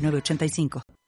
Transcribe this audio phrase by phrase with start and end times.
[0.00, 0.99] 985.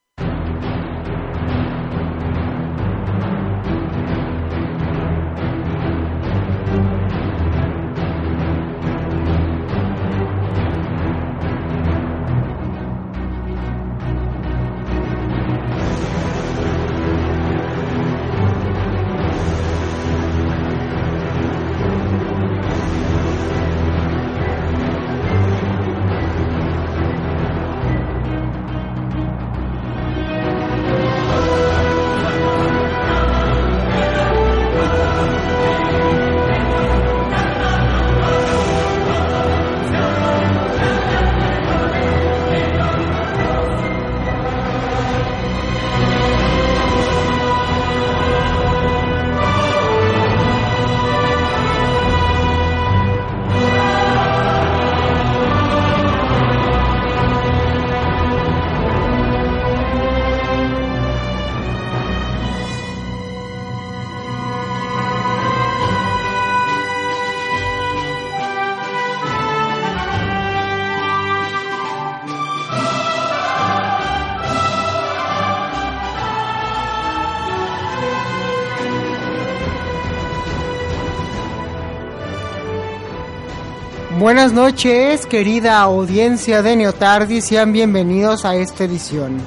[84.23, 89.39] Buenas noches, querida audiencia de Neotardis, sean bienvenidos a esta edición.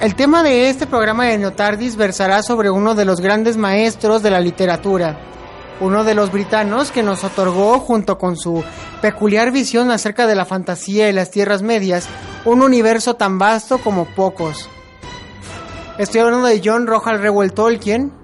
[0.00, 4.32] El tema de este programa de Neotardis versará sobre uno de los grandes maestros de
[4.32, 5.20] la literatura,
[5.78, 8.64] uno de los britanos que nos otorgó, junto con su
[9.00, 12.08] peculiar visión acerca de la fantasía y las tierras medias,
[12.44, 14.68] un universo tan vasto como pocos.
[15.96, 18.17] Estoy hablando de John Roald Reuel Tolkien,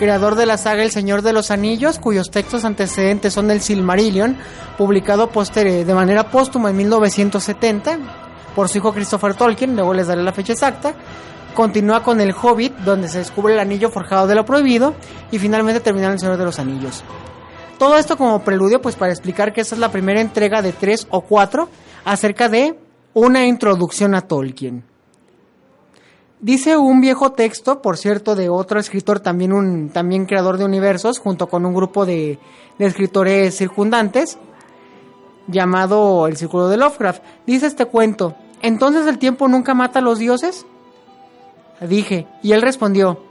[0.00, 4.38] creador de la saga El Señor de los Anillos, cuyos textos antecedentes son el Silmarillion,
[4.78, 7.98] publicado posterior, de manera póstuma en 1970
[8.56, 10.94] por su hijo Christopher Tolkien, luego les daré la fecha exacta.
[11.52, 14.94] Continúa con El Hobbit, donde se descubre el anillo forjado de lo prohibido,
[15.30, 17.04] y finalmente termina El Señor de los Anillos.
[17.78, 21.06] Todo esto como preludio, pues para explicar que esta es la primera entrega de tres
[21.10, 21.68] o cuatro
[22.06, 22.74] acerca de
[23.12, 24.89] una introducción a Tolkien.
[26.40, 31.18] Dice un viejo texto, por cierto, de otro escritor, también un también creador de universos,
[31.18, 32.38] junto con un grupo de,
[32.78, 34.38] de escritores circundantes,
[35.48, 37.22] llamado El Círculo de Lovecraft.
[37.46, 40.64] Dice este cuento, ¿entonces el tiempo nunca mata a los dioses?
[41.86, 43.22] Dije, y él respondió,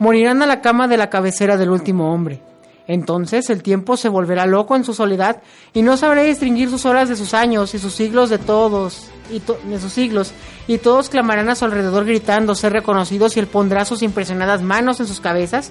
[0.00, 2.42] morirán a la cama de la cabecera del último hombre.
[2.88, 5.42] Entonces el tiempo se volverá loco en su soledad
[5.74, 9.42] y no sabrá distinguir sus horas de sus años y sus siglos de todos y
[9.68, 10.32] de sus siglos
[10.66, 15.00] y todos clamarán a su alrededor gritando ser reconocidos y él pondrá sus impresionadas manos
[15.00, 15.70] en sus cabezas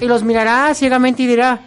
[0.00, 1.62] y los mirará ciegamente y dirá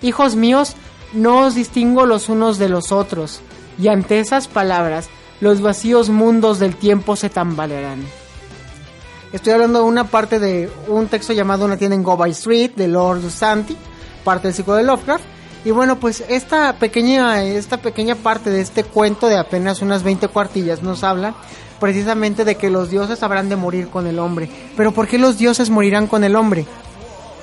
[0.00, 0.76] hijos míos
[1.12, 3.40] no os distingo los unos de los otros
[3.80, 5.08] y ante esas palabras
[5.40, 8.04] los vacíos mundos del tiempo se tambalearán.
[9.32, 12.70] Estoy hablando de una parte de un texto llamado Una tienda en Go By Street
[12.76, 13.76] de Lord Santi
[14.24, 15.24] parte del ciclo de Lovecraft.
[15.64, 20.28] Y bueno, pues esta pequeña, esta pequeña parte de este cuento de apenas unas 20
[20.28, 21.34] cuartillas nos habla
[21.80, 24.48] precisamente de que los dioses habrán de morir con el hombre.
[24.76, 26.66] Pero ¿por qué los dioses morirán con el hombre?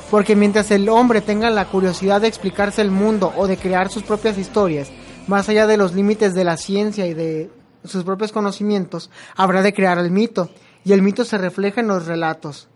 [0.09, 4.03] Porque mientras el hombre tenga la curiosidad de explicarse el mundo o de crear sus
[4.03, 4.91] propias historias,
[5.27, 7.49] más allá de los límites de la ciencia y de
[7.85, 10.49] sus propios conocimientos, habrá de crear el mito.
[10.83, 12.67] Y el mito se refleja en los relatos.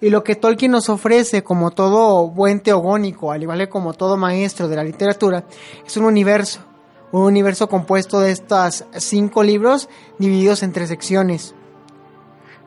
[0.00, 4.16] Y lo que Tolkien nos ofrece como todo buen teogónico, al igual que como todo
[4.16, 5.42] maestro de la literatura,
[5.84, 6.60] es un universo.
[7.10, 9.88] Un universo compuesto de estos cinco libros
[10.18, 11.54] divididos en tres secciones.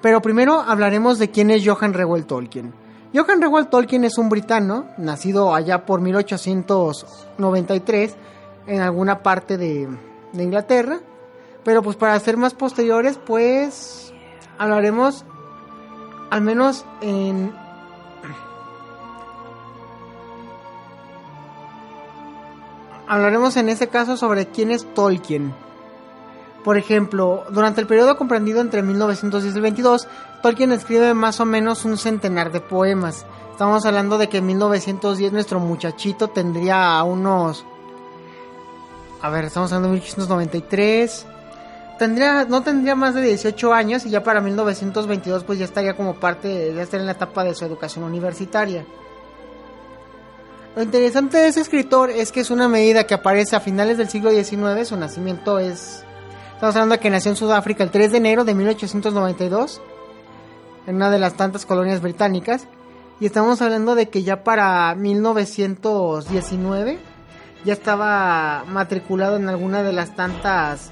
[0.02, 2.74] Pero primero hablaremos de quién es Johann Reuel Tolkien.
[3.14, 8.16] Johann Reuel Tolkien es un britano, nacido allá por 1893
[8.68, 9.88] en alguna parte de,
[10.34, 11.00] de Inglaterra.
[11.64, 14.12] Pero pues para ser más posteriores, pues
[14.58, 15.24] hablaremos
[16.32, 17.54] al menos en
[23.08, 25.54] hablaremos en ese caso sobre quién es Tolkien.
[26.64, 30.08] Por ejemplo, durante el periodo comprendido entre 1910 y 22,
[30.42, 33.26] Tolkien escribe más o menos un centenar de poemas.
[33.52, 37.66] Estamos hablando de que en 1910 nuestro muchachito tendría unos...
[39.22, 41.26] A ver, estamos hablando de 1893.
[42.02, 46.16] Tendría, no tendría más de 18 años y ya para 1922 pues ya estaría como
[46.16, 48.88] parte, ya estaría en la etapa de su educación universitaria.
[50.76, 54.10] Lo interesante de ese escritor es que es una medida que aparece a finales del
[54.10, 56.04] siglo XIX, su nacimiento es...
[56.56, 59.80] Estamos hablando de que nació en Sudáfrica el 3 de enero de 1892,
[60.88, 62.66] en una de las tantas colonias británicas,
[63.20, 66.98] y estamos hablando de que ya para 1919
[67.64, 70.92] ya estaba matriculado en alguna de las tantas...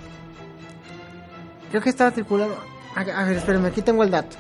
[1.70, 2.56] Creo que estaba matriculado...
[2.96, 4.36] A ver, espérenme, aquí tengo el dato.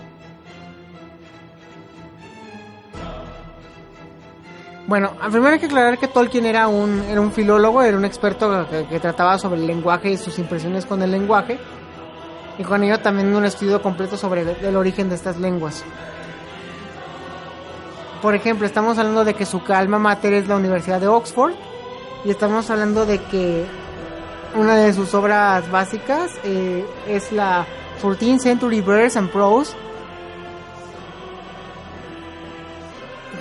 [4.89, 8.67] Bueno, primero hay que aclarar que Tolkien era un, era un filólogo, era un experto
[8.89, 11.59] que, trataba sobre el lenguaje y sus impresiones con el lenguaje.
[12.57, 15.83] Y con ello también un estudio completo sobre el, origen de estas lenguas.
[18.23, 21.53] Por ejemplo, estamos hablando de que su calma mater es la Universidad de Oxford.
[22.25, 23.65] Y estamos hablando de que
[24.55, 27.65] una de sus obras básicas eh, es la
[28.01, 29.73] 14th Century Verse and Prose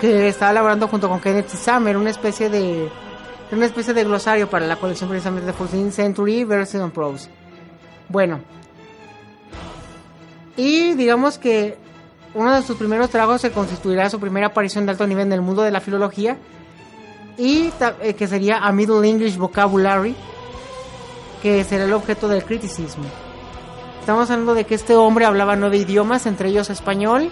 [0.00, 2.88] que estaba elaborando junto con Kenneth Summer una especie de
[3.50, 7.30] una especie de glosario para la colección precisamente de 14th Century Version Prose.
[8.08, 8.40] Bueno,
[10.56, 11.78] y digamos que
[12.34, 15.40] uno de sus primeros trabajos se constituirá su primera aparición de alto nivel en el
[15.40, 16.36] mundo de la filología
[17.36, 17.70] y
[18.02, 20.14] eh, que sería A Middle English Vocabulary,
[21.42, 23.04] que será el objeto del criticismo.
[24.00, 27.30] Estamos hablando de que este hombre hablaba nueve idiomas, entre ellos español,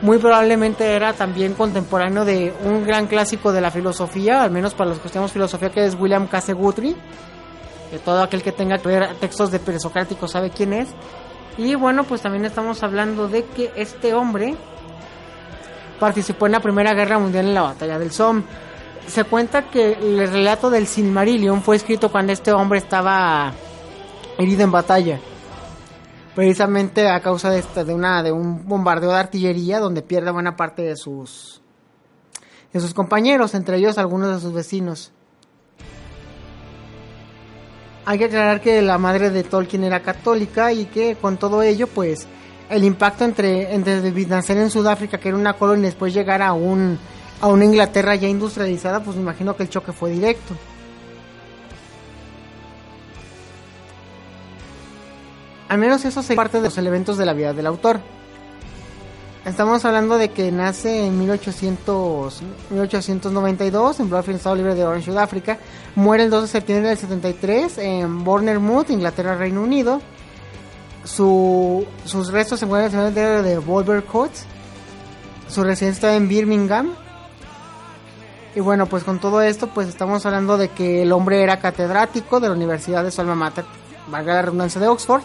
[0.00, 4.90] muy probablemente era también contemporáneo de un gran clásico de la filosofía, al menos para
[4.90, 6.96] los que estudiamos filosofía, que es William Case Guthrie,
[7.90, 10.88] que todo aquel que tenga textos de presocrático sabe quién es.
[11.56, 14.54] Y bueno, pues también estamos hablando de que este hombre
[15.98, 18.44] participó en la Primera Guerra Mundial en la Batalla del Somme.
[19.08, 23.52] Se cuenta que el relato del Silmarillion fue escrito cuando este hombre estaba
[24.38, 25.20] herido en batalla
[26.38, 30.54] precisamente a causa de esta, de una de un bombardeo de artillería donde pierde buena
[30.54, 31.60] parte de sus
[32.72, 35.10] de sus compañeros, entre ellos algunos de sus vecinos.
[38.04, 41.88] Hay que aclarar que la madre de Tolkien era católica y que con todo ello,
[41.88, 42.28] pues,
[42.70, 46.52] el impacto entre, entre nacer en Sudáfrica, que era una colonia, y después llegar a
[46.52, 47.00] un
[47.40, 50.54] a una Inglaterra ya industrializada, pues me imagino que el choque fue directo.
[55.68, 58.00] Al menos eso es parte de los elementos de la vida del autor.
[59.44, 65.58] Estamos hablando de que nace en 1800, 1892 en Bluffing, Estado Libre de Orange, Sudáfrica.
[65.94, 70.00] Muere el 2 de septiembre del 73 en Bournemouth, Inglaterra, Reino Unido.
[71.04, 74.38] sus restos se encuentran en el cementerio de Wolvercote.
[75.48, 76.94] Su residencia está en Birmingham.
[78.58, 82.40] Y bueno, pues con todo esto, pues estamos hablando de que el hombre era catedrático
[82.40, 83.64] de la Universidad de su alma mater,
[84.08, 85.22] valga la redundancia de Oxford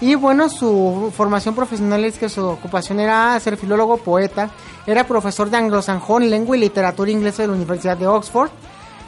[0.00, 4.48] y bueno, su formación profesional es que su ocupación era ser filólogo, poeta,
[4.86, 8.50] era profesor de anglosajón, lengua y literatura inglesa de la Universidad de Oxford.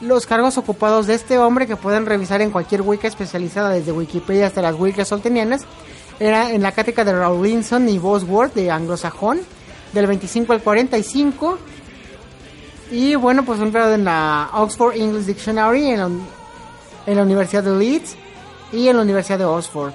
[0.01, 4.47] Los cargos ocupados de este hombre, que pueden revisar en cualquier wiki especializada, desde Wikipedia
[4.47, 5.61] hasta las wikis soltenianas,
[6.19, 9.39] era en la cátedra de Rawlinson y Bosworth de anglosajón,
[9.93, 11.57] del 25 al 45.
[12.91, 16.09] Y bueno, pues en la Oxford English Dictionary, en la,
[17.05, 18.15] en la Universidad de Leeds
[18.71, 19.93] y en la Universidad de Oxford.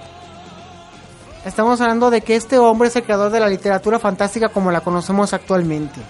[1.45, 4.81] Estamos hablando de que este hombre es el creador de la literatura fantástica como la
[4.81, 6.01] conocemos actualmente.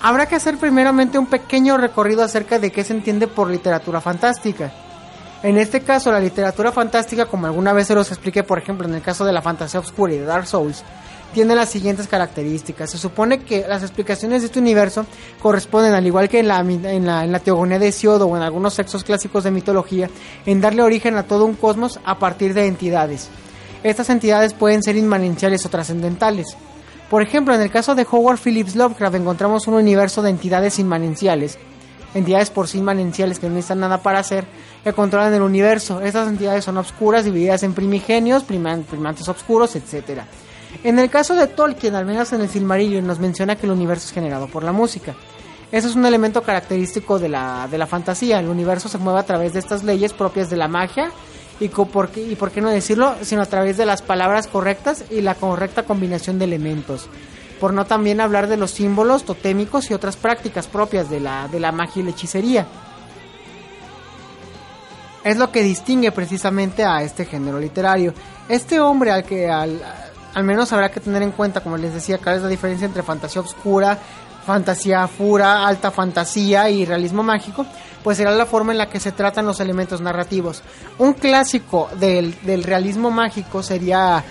[0.00, 4.72] Habrá que hacer primeramente un pequeño recorrido acerca de qué se entiende por literatura fantástica.
[5.42, 8.94] En este caso, la literatura fantástica, como alguna vez se los expliqué, por ejemplo, en
[8.94, 10.82] el caso de la fantasía oscura y de Dark Souls,
[11.36, 12.90] tiene las siguientes características.
[12.90, 15.04] Se supone que las explicaciones de este universo
[15.42, 19.50] corresponden, al igual que en la, teogonía de Siodo o en algunos textos clásicos de
[19.50, 20.08] mitología,
[20.46, 23.28] en darle origen a todo un cosmos a partir de entidades.
[23.82, 26.56] Estas entidades pueden ser inmanenciales o trascendentales.
[27.10, 31.58] Por ejemplo, en el caso de Howard Phillips Lovecraft encontramos un universo de entidades inmanenciales,
[32.14, 34.46] entidades por sí inmanenciales que no necesitan nada para hacer,
[34.82, 36.00] que controlan el universo.
[36.00, 40.22] Estas entidades son obscuras, divididas en primigenios, primantes obscuros, etc.
[40.82, 44.06] En el caso de Tolkien, al menos en el Silmarillion, nos menciona que el universo
[44.06, 45.14] es generado por la música.
[45.72, 48.38] Eso es un elemento característico de la, de la fantasía.
[48.38, 51.10] El universo se mueve a través de estas leyes propias de la magia
[51.58, 55.04] y por, qué, y por qué no decirlo, sino a través de las palabras correctas
[55.10, 57.08] y la correcta combinación de elementos.
[57.60, 61.58] Por no también hablar de los símbolos totémicos y otras prácticas propias de la, de
[61.58, 62.66] la magia y la hechicería.
[65.24, 68.14] Es lo que distingue precisamente a este género literario.
[68.48, 69.80] Este hombre al que al,
[70.36, 73.02] al menos habrá que tener en cuenta, como les decía, cuál es la diferencia entre
[73.02, 73.98] fantasía oscura,
[74.44, 77.64] fantasía pura, alta fantasía y realismo mágico,
[78.04, 80.62] pues será la forma en la que se tratan los elementos narrativos.
[80.98, 84.22] Un clásico del, del realismo mágico sería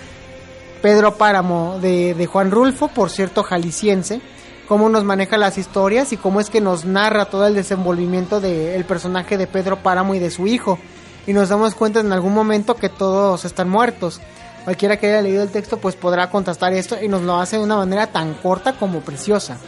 [0.80, 4.20] Pedro Páramo de, de Juan Rulfo, por cierto jalisciense,
[4.68, 8.84] cómo nos maneja las historias y cómo es que nos narra todo el desenvolvimiento del
[8.84, 10.78] personaje de Pedro Páramo y de su hijo.
[11.26, 14.20] Y nos damos cuenta en algún momento que todos están muertos.
[14.66, 17.62] Cualquiera que haya leído el texto pues podrá contrastar esto y nos lo hace de
[17.62, 19.58] una manera tan corta como preciosa.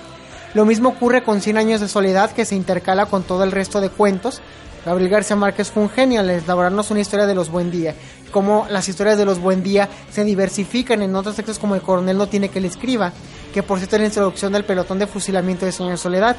[0.55, 3.81] Lo mismo ocurre con Cien años de soledad que se intercala con todo el resto
[3.81, 4.43] de cuentos.
[4.85, 7.95] Gabriel García Márquez fue un genio al elaborarnos una historia de los buen día.
[8.33, 12.19] Cómo las historias de los buen día se diversifican en otros textos como El coronel
[12.19, 13.13] no tiene que le escriba,
[13.55, 16.37] que por cierto es la introducción del pelotón de fusilamiento de de soledad.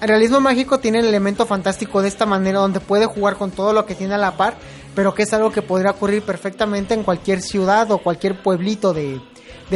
[0.00, 3.72] El realismo mágico tiene el elemento fantástico de esta manera donde puede jugar con todo
[3.72, 4.54] lo que tiene a la par,
[4.98, 9.20] pero que es algo que podría ocurrir perfectamente en cualquier ciudad o cualquier pueblito de,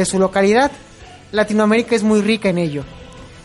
[0.03, 0.69] su localidad.
[1.31, 2.83] Latinoamérica es muy rica en ello.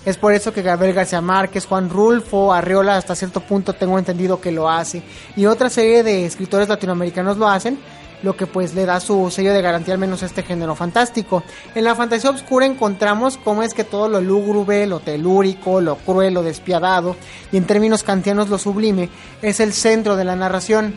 [0.04, 4.40] Es por eso que Gabriel García Márquez, Juan Rulfo, Arreola hasta cierto punto tengo entendido
[4.40, 5.04] que lo hace
[5.36, 7.78] y otra serie de escritores latinoamericanos lo hacen,
[8.24, 11.44] lo que pues le da su sello de garantía al menos a este género fantástico.
[11.76, 16.34] En la fantasía oscura encontramos cómo es que todo lo lúgubre, lo telúrico, lo cruel,
[16.34, 17.14] lo despiadado
[17.52, 19.10] y en términos kantianos lo sublime
[19.42, 20.96] es el centro de la narración.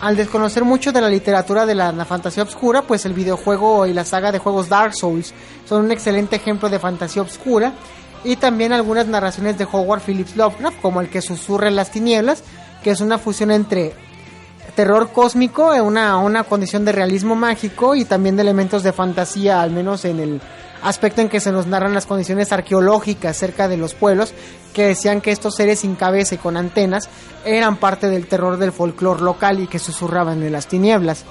[0.00, 4.04] Al desconocer mucho de la literatura de la, fantasía obscura, pues el videojuego y la
[4.04, 5.34] saga de juegos Dark Souls
[5.68, 7.72] son un excelente ejemplo de fantasía obscura
[8.22, 12.44] y también algunas narraciones de Howard Phillips Lovecraft, como el que susurra en las tinieblas,
[12.84, 13.92] que es una fusión entre
[14.76, 19.72] terror cósmico, una, una condición de realismo mágico y también de elementos de fantasía, al
[19.72, 20.40] menos en el
[20.82, 24.34] aspecto en que se nos narran las condiciones arqueológicas cerca de los pueblos,
[24.72, 27.08] que decían que estos seres sin cabeza y con antenas
[27.44, 31.24] eran parte del terror del folclore local y que susurraban en las tinieblas.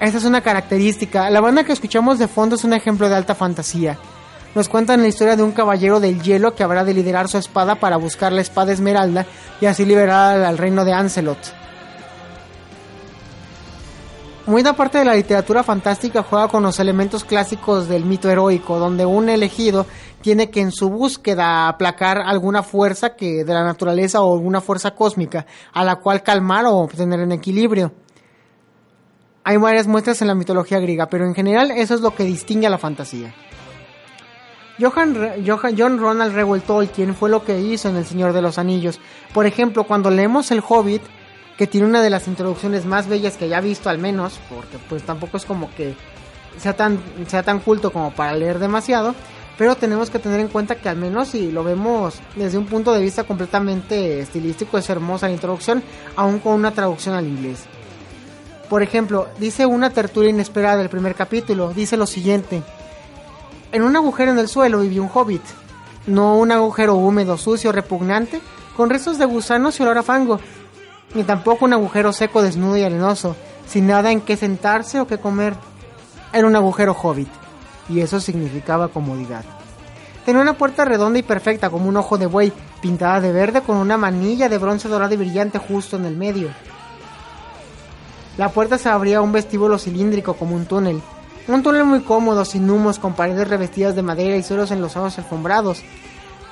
[0.00, 1.30] Esta es una característica.
[1.30, 3.98] La banda que escuchamos de fondo es un ejemplo de alta fantasía
[4.54, 7.74] nos cuentan la historia de un caballero del hielo que habrá de liderar su espada
[7.74, 9.26] para buscar la espada esmeralda
[9.60, 11.63] y así liberar al reino de Ancelot.
[14.46, 19.06] Muy aparte de la literatura fantástica juega con los elementos clásicos del mito heroico, donde
[19.06, 19.86] un elegido
[20.20, 24.94] tiene que en su búsqueda aplacar alguna fuerza que de la naturaleza o alguna fuerza
[24.94, 27.92] cósmica, a la cual calmar o tener en equilibrio.
[29.44, 32.66] Hay varias muestras en la mitología griega, pero en general eso es lo que distingue
[32.66, 33.34] a la fantasía.
[34.78, 35.42] Johan,
[35.78, 39.00] John Ronald Reuel Tolkien fue lo que hizo en El Señor de los Anillos.
[39.32, 41.02] Por ejemplo, cuando leemos El Hobbit,
[41.56, 45.02] que tiene una de las introducciones más bellas que haya visto al menos, porque pues
[45.04, 45.94] tampoco es como que
[46.58, 49.14] sea tan, sea tan culto como para leer demasiado,
[49.56, 52.92] pero tenemos que tener en cuenta que al menos si lo vemos desde un punto
[52.92, 55.82] de vista completamente estilístico, es hermosa la introducción,
[56.16, 57.64] aún con una traducción al inglés.
[58.68, 62.62] Por ejemplo, dice una tertulia inesperada del primer capítulo, dice lo siguiente,
[63.70, 65.42] en un agujero en el suelo vivía un hobbit,
[66.06, 68.40] no un agujero húmedo, sucio, repugnante,
[68.76, 70.40] con restos de gusanos y olor a fango,
[71.14, 75.18] ni tampoco un agujero seco, desnudo y arenoso, sin nada en qué sentarse o qué
[75.18, 75.54] comer.
[76.32, 77.28] Era un agujero hobbit,
[77.88, 79.44] y eso significaba comodidad.
[80.24, 83.76] Tenía una puerta redonda y perfecta como un ojo de buey, pintada de verde con
[83.76, 86.48] una manilla de bronce dorado y brillante justo en el medio.
[88.36, 91.00] La puerta se abría a un vestíbulo cilíndrico como un túnel,
[91.46, 95.82] un túnel muy cómodo, sin humos, con paredes revestidas de madera y suelos enlosados alfombrados,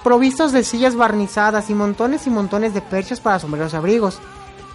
[0.05, 4.21] provistos de sillas barnizadas y montones y montones de perchas para sombreros y abrigos.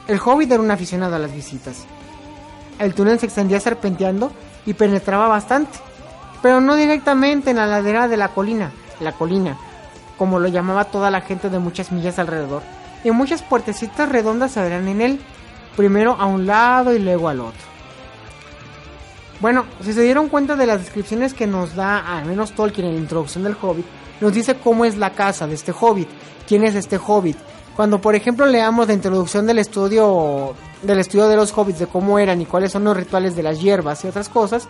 [0.08, 1.86] El hobbit era un aficionado a las visitas.
[2.80, 4.32] El túnel se extendía serpenteando
[4.66, 5.80] y penetraba bastante,
[6.42, 9.58] pero no directamente en la ladera de la colina, la colina,
[10.18, 12.62] como lo llamaba toda la gente de muchas millas alrededor,
[13.04, 15.20] y muchas puertecitas redondas se verán en él,
[15.76, 17.68] primero a un lado y luego al otro.
[19.40, 22.96] Bueno, si se dieron cuenta de las descripciones que nos da al menos Tolkien en
[22.96, 23.86] la introducción del Hobbit,
[24.20, 26.10] nos dice cómo es la casa de este Hobbit,
[26.48, 27.38] quién es este Hobbit.
[27.78, 32.18] Cuando por ejemplo leamos la introducción del estudio del estudio de los hobbits, de cómo
[32.18, 34.68] eran y cuáles son los rituales de las hierbas y otras cosas,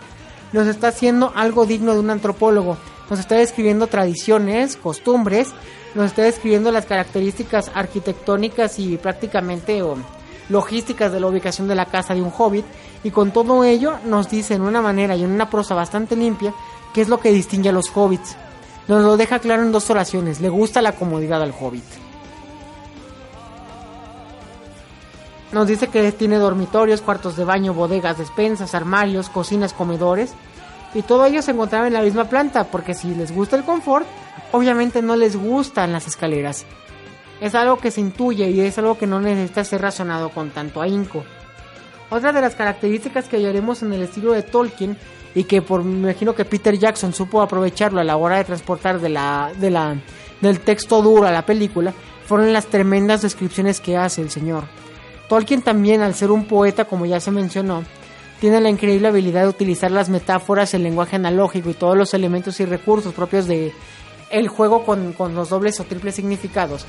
[0.51, 2.75] nos está haciendo algo digno de un antropólogo.
[3.09, 5.53] Nos está describiendo tradiciones, costumbres,
[5.95, 9.81] nos está describiendo las características arquitectónicas y prácticamente
[10.49, 12.65] logísticas de la ubicación de la casa de un hobbit
[13.05, 16.53] y con todo ello nos dice en una manera y en una prosa bastante limpia
[16.93, 18.35] qué es lo que distingue a los hobbits.
[18.89, 22.06] Nos lo deja claro en dos oraciones, le gusta la comodidad al hobbit.
[25.51, 30.33] Nos dice que tiene dormitorios, cuartos de baño, bodegas, despensas, armarios, cocinas, comedores.
[30.93, 34.05] Y todo ello se encontraba en la misma planta, porque si les gusta el confort,
[34.51, 36.65] obviamente no les gustan las escaleras.
[37.39, 40.81] Es algo que se intuye y es algo que no necesita ser razonado con tanto
[40.81, 41.23] ahínco.
[42.09, 44.97] Otra de las características que hallaremos en el estilo de Tolkien
[45.35, 48.99] y que por me imagino que Peter Jackson supo aprovecharlo a la hora de transportar
[48.99, 49.95] de la, de la,
[50.41, 51.93] del texto duro a la película
[52.25, 54.63] fueron las tremendas descripciones que hace el señor.
[55.27, 57.83] Tolkien también, al ser un poeta, como ya se mencionó,
[58.39, 62.59] tiene la increíble habilidad de utilizar las metáforas, el lenguaje analógico y todos los elementos
[62.59, 63.73] y recursos propios de
[64.29, 66.85] el juego con, con los dobles o triples significados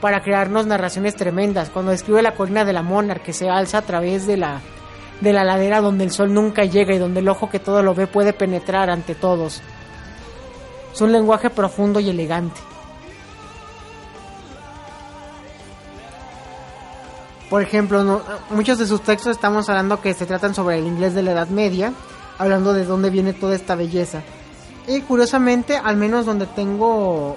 [0.00, 1.70] para crearnos narraciones tremendas.
[1.70, 4.60] Cuando describe la colina de la Monarch que se alza a través de la,
[5.20, 7.94] de la ladera donde el sol nunca llega y donde el ojo que todo lo
[7.94, 9.62] ve puede penetrar ante todos.
[10.92, 12.60] Es un lenguaje profundo y elegante.
[17.50, 21.22] Por ejemplo, muchos de sus textos estamos hablando que se tratan sobre el inglés de
[21.22, 21.92] la Edad Media,
[22.38, 24.22] hablando de dónde viene toda esta belleza.
[24.86, 27.36] Y curiosamente, al menos donde tengo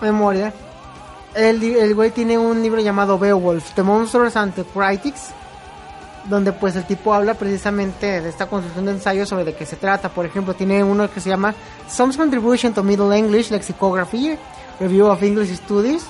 [0.00, 0.54] memoria,
[1.34, 5.28] el, el güey tiene un libro llamado Beowulf, The Monsters and the Critics,
[6.24, 9.76] donde pues el tipo habla precisamente de esta construcción de ensayos sobre de qué se
[9.76, 10.08] trata.
[10.08, 11.54] Por ejemplo, tiene uno que se llama
[11.86, 14.38] Some Contribution to Middle English Lexicography,
[14.80, 16.06] Review of English Studies,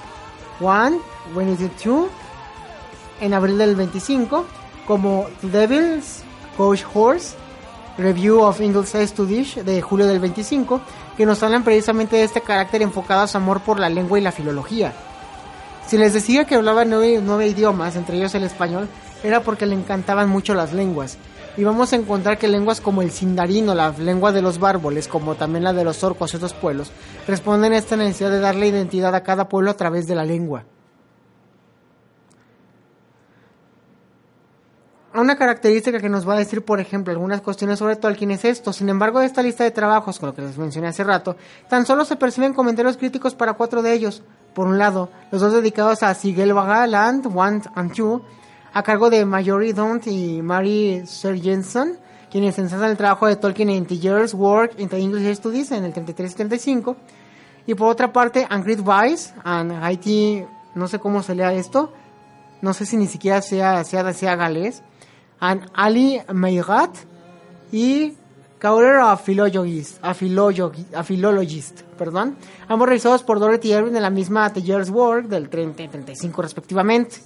[0.60, 0.98] One,
[1.34, 2.08] When is it two?
[3.22, 4.44] En abril del 25,
[4.86, 6.24] como Devil's
[6.56, 7.36] Coach Horse,
[7.96, 10.80] Review of English Studies de julio del 25,
[11.16, 14.22] que nos hablan precisamente de este carácter enfocado a su amor por la lengua y
[14.22, 14.92] la filología.
[15.86, 18.88] Si les decía que hablaba nueve, idiomas, entre ellos el español,
[19.22, 21.16] era porque le encantaban mucho las lenguas.
[21.56, 25.36] Y vamos a encontrar que lenguas como el sindarino, la lengua de los bárboles, como
[25.36, 26.90] también la de los orcos y otros pueblos,
[27.28, 30.64] responden a esta necesidad de darle identidad a cada pueblo a través de la lengua.
[35.14, 38.72] Una característica que nos va a decir, por ejemplo, algunas cuestiones sobre Tolkien es esto.
[38.72, 41.36] Sin embargo, de esta lista de trabajos, con lo que les mencioné hace rato,
[41.68, 44.22] tan solo se perciben comentarios críticos para cuatro de ellos.
[44.54, 48.22] Por un lado, los dos dedicados a Sigel Land, One and Two,
[48.72, 51.98] a cargo de Marjorie Daunt y Mary Sergenson,
[52.30, 55.92] quienes ensalzan el trabajo de Tolkien en Year's Work in the English Studies en el
[55.92, 56.96] 33 y 35.
[57.66, 60.42] Y por otra parte, Angrid Weiss, and Haiti,
[60.74, 61.92] no sé cómo se lea esto,
[62.62, 64.82] no sé si ni siquiera sea, sea, sea galés,
[65.42, 66.94] and Ali Meirat
[67.72, 68.14] y
[68.60, 72.36] Kaurer a Philologist, a, Philologist, perdón,
[72.68, 76.42] ambos realizados por Dorothy Irving en la misma The Year's Work del 30 y 35
[76.42, 77.16] respectivamente.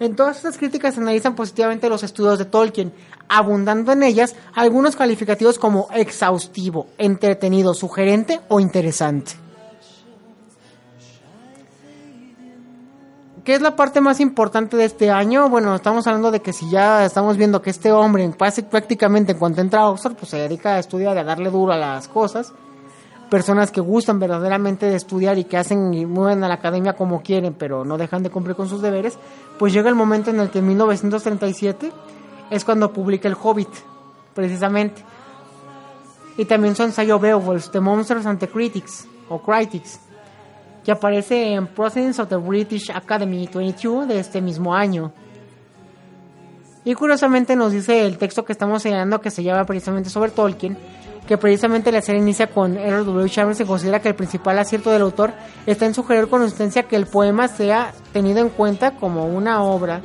[0.00, 2.90] En todas estas críticas analizan positivamente los estudios de Tolkien,
[3.28, 9.41] abundando en ellas algunos calificativos como exhaustivo, entretenido, sugerente o interesante.
[13.44, 15.48] ¿Qué es la parte más importante de este año?
[15.48, 18.30] Bueno, estamos hablando de que si ya estamos viendo que este hombre,
[18.70, 21.76] prácticamente en cuanto entra a Oxford, pues se dedica a estudiar a darle duro a
[21.76, 22.52] las cosas.
[23.28, 27.22] Personas que gustan verdaderamente de estudiar y que hacen y mueven a la academia como
[27.22, 29.18] quieren, pero no dejan de cumplir con sus deberes,
[29.58, 31.92] pues llega el momento en el que en 1937
[32.48, 33.70] es cuando publica El Hobbit,
[34.36, 35.02] precisamente.
[36.36, 39.98] Y también su ensayo Beowulf, The Monsters and the Critics, o Critics
[40.84, 45.12] que aparece en Proceedings of the British Academy 22 de este mismo año.
[46.84, 50.76] Y curiosamente nos dice el texto que estamos señalando que se llama precisamente sobre Tolkien,
[51.26, 53.30] que precisamente la serie inicia con Edward W.
[53.30, 55.32] Chambers y considera que el principal acierto del autor
[55.66, 60.02] está en sugerir con consistencia que el poema sea tenido en cuenta como una obra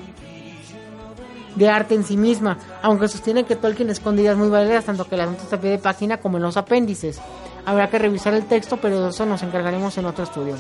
[1.56, 5.18] de arte en sí misma, aunque sostiene que Tolkien esconde ideas muy valiosas tanto que
[5.18, 7.20] las notas a pie de página como en los apéndices.
[7.68, 10.56] Habrá que revisar el texto, pero eso nos encargaremos en otro estudio.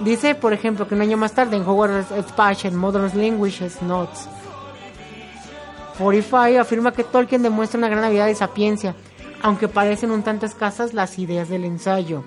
[0.00, 4.26] Dice, por ejemplo, que un año más tarde en Howard Spatch en Modern Languages Notes
[5.98, 8.94] 45 afirma que Tolkien demuestra una gran habilidad de sapiencia,
[9.42, 12.24] aunque parecen un tanto escasas las ideas del ensayo.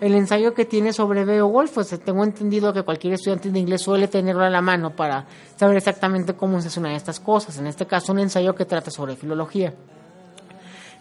[0.00, 4.08] El ensayo que tiene sobre Beowulf, pues tengo entendido que cualquier estudiante de inglés suele
[4.08, 5.24] tenerlo a la mano para
[5.54, 7.58] saber exactamente cómo se hace una de estas cosas.
[7.58, 9.72] En este caso, un ensayo que trata sobre filología.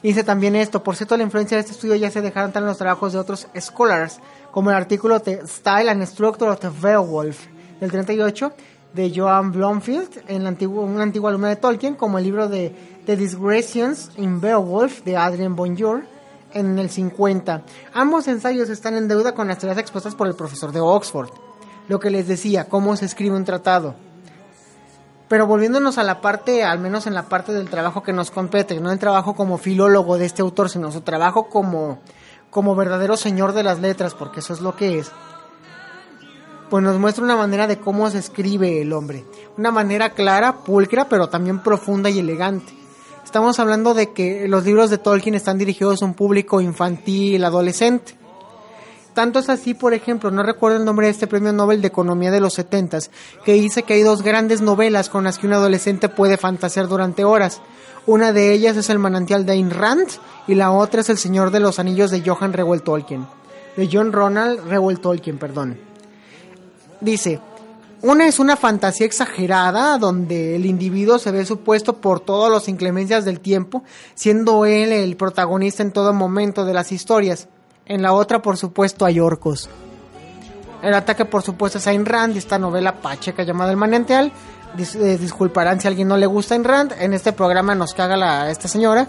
[0.03, 2.77] Dice también esto, por cierto, la influencia de este estudio ya se dejaron en los
[2.77, 4.19] trabajos de otros scholars,
[4.51, 7.47] como el artículo de Style and Structure of the Beowulf
[7.79, 8.53] del 38
[8.93, 12.73] de Joan Blomfield, en un antiguo alumno de Tolkien, como el libro de
[13.05, 16.03] The Digressions in Beowulf de Adrian Bonjour
[16.53, 17.63] en el 50.
[17.93, 21.29] Ambos ensayos están en deuda con las teorías expuestas por el profesor de Oxford.
[21.87, 23.95] Lo que les decía, cómo se escribe un tratado.
[25.27, 28.79] Pero volviéndonos a la parte, al menos en la parte del trabajo que nos compete,
[28.79, 31.99] no el trabajo como filólogo de este autor, sino su trabajo como,
[32.51, 35.11] como verdadero señor de las letras, porque eso es lo que es,
[36.69, 39.23] pues nos muestra una manera de cómo se escribe el hombre.
[39.57, 42.73] Una manera clara, pulcra, pero también profunda y elegante.
[43.23, 48.15] Estamos hablando de que los libros de Tolkien están dirigidos a un público infantil, adolescente.
[49.15, 52.31] Tanto es así, por ejemplo, no recuerdo el nombre de este premio Nobel de Economía
[52.31, 52.99] de los 70
[53.45, 57.23] que dice que hay dos grandes novelas con las que un adolescente puede fantasear durante
[57.23, 57.61] horas.
[58.05, 60.09] Una de ellas es El manantial de Ayn Rand
[60.47, 63.25] y la otra es El Señor de los Anillos de Johann Reuel Tolkien.
[63.77, 65.79] De John Ronald Reuel Tolkien, perdón.
[66.99, 67.39] Dice,
[68.01, 73.23] una es una fantasía exagerada donde el individuo se ve supuesto por todas las inclemencias
[73.23, 73.81] del tiempo,
[74.13, 77.47] siendo él el protagonista en todo momento de las historias.
[77.85, 79.69] En la otra, por supuesto, hay orcos.
[80.81, 84.31] El ataque, por supuesto, es a Ayn Rand, esta novela pacheca llamada El Manantial.
[84.77, 86.93] Eh, disculparán si a alguien no le gusta Ayn Rand.
[86.99, 89.07] En este programa nos caga la, esta señora.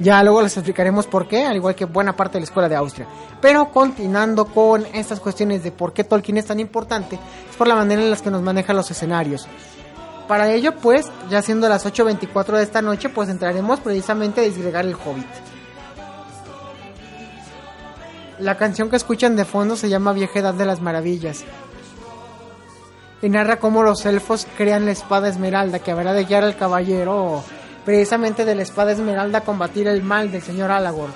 [0.00, 2.76] Ya luego les explicaremos por qué, al igual que buena parte de la escuela de
[2.76, 3.06] Austria.
[3.40, 7.18] Pero continuando con estas cuestiones de por qué Tolkien es tan importante,
[7.50, 9.48] es por la manera en la que nos maneja los escenarios.
[10.28, 14.84] Para ello, pues, ya siendo las 8.24 de esta noche, pues entraremos precisamente a disgregar
[14.84, 15.26] el Hobbit.
[18.40, 21.44] La canción que escuchan de fondo se llama Vieja Edad de las Maravillas.
[23.20, 27.42] Y narra cómo los elfos crean la espada esmeralda que habrá de guiar al caballero
[27.84, 31.14] precisamente de la espada esmeralda a combatir el mal del señor Alagort.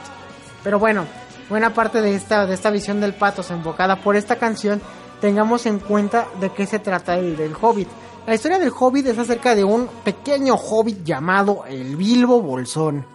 [0.65, 1.05] Pero bueno,
[1.49, 4.81] buena parte de esta, de esta visión del patos invocada por esta canción,
[5.21, 7.89] tengamos en cuenta de qué se trata el del hobbit.
[8.27, 13.07] La historia del hobbit es acerca de un pequeño hobbit llamado el Bilbo Bolsón.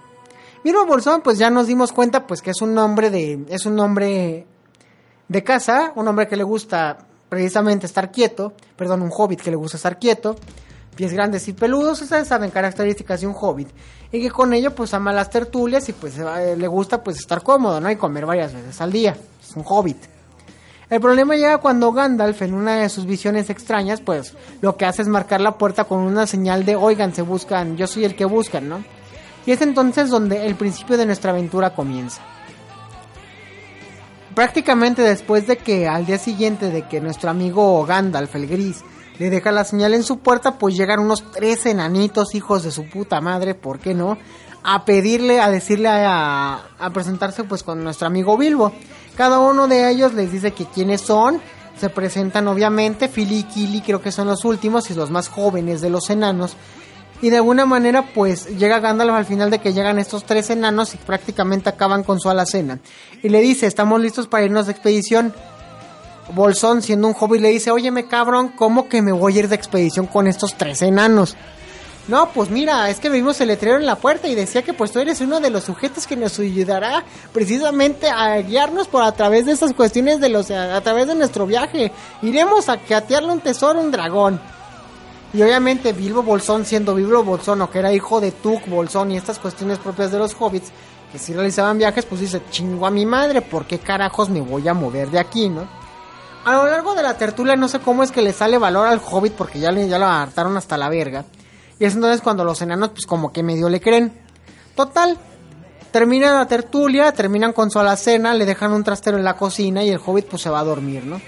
[0.67, 3.77] Bilbo Bolsón, pues ya nos dimos cuenta pues que es un nombre de es un
[3.77, 4.45] nombre
[5.29, 6.97] de casa, un hombre que le gusta
[7.29, 10.35] precisamente estar quieto, perdón, un hobbit que le gusta estar quieto,
[10.93, 13.69] pies grandes y peludos, ustedes saben características de un hobbit,
[14.11, 17.43] y que con ello pues ama las tertulias y pues eh, le gusta pues estar
[17.43, 17.89] cómodo, ¿no?
[17.89, 20.03] Y comer varias veces al día, es un hobbit.
[20.89, 25.03] El problema llega cuando Gandalf en una de sus visiones extrañas pues lo que hace
[25.03, 28.25] es marcar la puerta con una señal de oigan, se buscan, yo soy el que
[28.25, 28.96] buscan, ¿no?
[29.47, 32.21] Y es entonces donde el principio de nuestra aventura comienza.
[34.35, 38.83] Prácticamente después de que al día siguiente de que nuestro amigo Gandalf el Gris
[39.17, 42.89] le deja la señal en su puerta, pues llegan unos tres enanitos, hijos de su
[42.89, 44.17] puta madre, ¿por qué no?
[44.63, 46.61] A pedirle, a decirle, a,
[46.93, 48.73] presentarse pues con nuestro amigo Bilbo.
[49.15, 51.41] Cada uno de ellos les dice que quiénes son,
[51.79, 55.79] se presentan obviamente, Philly y Kili creo que son los últimos y los más jóvenes
[55.79, 56.57] de los enanos.
[57.21, 60.93] Y de alguna manera pues llega Gandalf al final de que llegan estos tres enanos
[60.93, 62.79] y prácticamente acaban con su alacena.
[63.23, 65.33] Y le dice, estamos listos para irnos de expedición.
[66.33, 69.55] Bolsón, siendo un hobbit, le dice, óyeme cabrón, ¿cómo que me voy a ir de
[69.55, 71.35] expedición con estos tres enanos?
[72.07, 74.91] No, pues mira, es que vimos el letrero en la puerta y decía que pues
[74.91, 77.03] tú eres uno de los sujetos que nos ayudará
[77.33, 81.45] precisamente a guiarnos por a través de esas cuestiones de los a, través de nuestro
[81.45, 81.91] viaje.
[82.21, 84.39] Iremos a catearle un tesoro, un dragón.
[85.33, 89.17] Y obviamente Bilbo Bolsón, siendo Bilbo Bolsón, o que era hijo de Tuk Bolsón y
[89.17, 90.71] estas cuestiones propias de los hobbits,
[91.11, 94.67] que si realizaban viajes, pues dice, chingo a mi madre, ¿por qué carajos me voy
[94.67, 95.67] a mover de aquí, no?
[96.45, 99.01] A lo largo de la tertulia no sé cómo es que le sale valor al
[99.03, 101.25] hobbit porque ya, le, ya lo hartaron hasta la verga.
[101.77, 104.13] Y es entonces cuando los enanos pues como que medio le creen.
[104.73, 105.17] Total,
[105.91, 109.89] termina la tertulia, terminan con su alacena, le dejan un trastero en la cocina y
[109.89, 111.19] el hobbit pues se va a dormir, ¿no?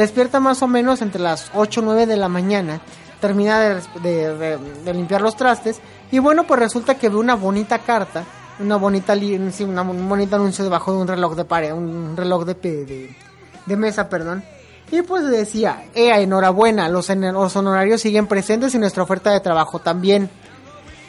[0.00, 2.80] Despierta más o menos entre las 8 o 9 de la mañana,
[3.20, 4.58] termina de,
[4.94, 5.78] limpiar los trastes
[6.10, 8.24] y bueno pues resulta que ve una bonita carta,
[8.60, 9.14] una bonita,
[9.52, 14.42] sí, una, anuncio debajo de un reloj de pared, un reloj de, mesa, perdón.
[14.90, 19.80] Y pues decía, ea, enhorabuena, los, los honorarios siguen presentes en nuestra oferta de trabajo
[19.80, 20.30] también.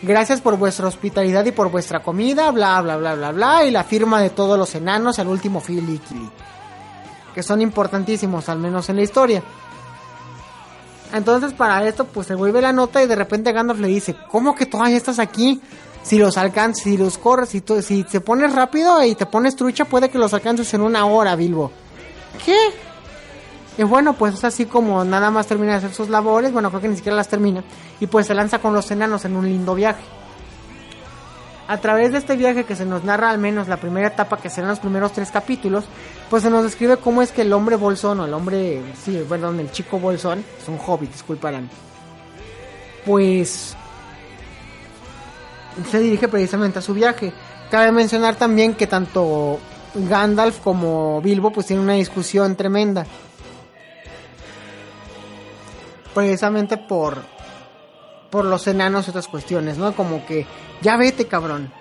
[0.02, 3.64] Gracias por vuestra hospitalidad y por vuestra comida, bla, bla, bla, bla, bla.
[3.64, 6.30] Y la firma de todos los enanos al último Filikili.
[7.34, 9.44] Que son importantísimos, al menos en la historia.
[11.14, 14.56] Entonces para esto pues se vuelve la nota y de repente Gandalf le dice, ¿cómo
[14.56, 15.62] que todavía estás aquí?
[16.04, 19.86] Si los alcanzas, si los corres, si, si te pones rápido y te pones trucha,
[19.86, 21.72] puede que los alcances en una hora, Bilbo.
[22.46, 22.58] ¿Qué?
[23.78, 26.82] Y bueno, pues es así como nada más termina de hacer sus labores, bueno, creo
[26.82, 27.64] que ni siquiera las termina,
[28.00, 30.04] y pues se lanza con los enanos en un lindo viaje.
[31.72, 34.50] A través de este viaje que se nos narra al menos la primera etapa, que
[34.50, 35.86] serán los primeros tres capítulos,
[36.30, 39.58] pues se nos describe cómo es que el hombre bolsón, o el hombre, sí, perdón,
[39.62, 41.70] el chico bolsón, es un hobbit, disculparán,
[43.06, 43.78] pues
[45.90, 47.32] se dirige precisamente a su viaje.
[47.70, 49.58] Cabe mencionar también que tanto
[49.96, 53.06] Gandalf como Bilbo pues tienen una discusión tremenda.
[56.14, 57.24] Precisamente por
[58.30, 59.94] por los enanos y otras cuestiones, ¿no?
[59.94, 60.48] Como que
[60.82, 61.72] ya vete, cabrón.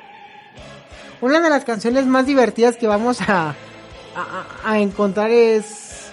[1.21, 3.55] Una de las canciones más divertidas que vamos a,
[4.75, 6.11] encontrar es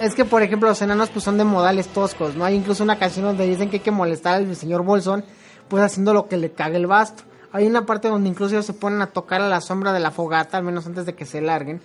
[0.00, 2.44] es que por ejemplo los enanos pues son de modales toscos, ¿no?
[2.44, 5.24] Hay incluso una canción donde dicen que hay que molestar al señor Bolsón
[5.68, 7.22] pues haciendo lo que le cague el basto.
[7.52, 10.58] Hay una parte donde incluso se ponen a tocar a la sombra de la fogata,
[10.58, 11.80] al menos antes de que se larguen.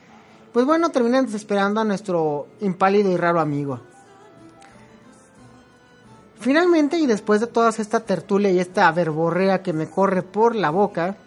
[0.51, 3.79] Pues bueno, terminan desesperando a nuestro impálido y raro amigo.
[6.39, 10.69] Finalmente, y después de toda esta tertulia y esta verborrea que me corre por la
[10.69, 11.17] boca,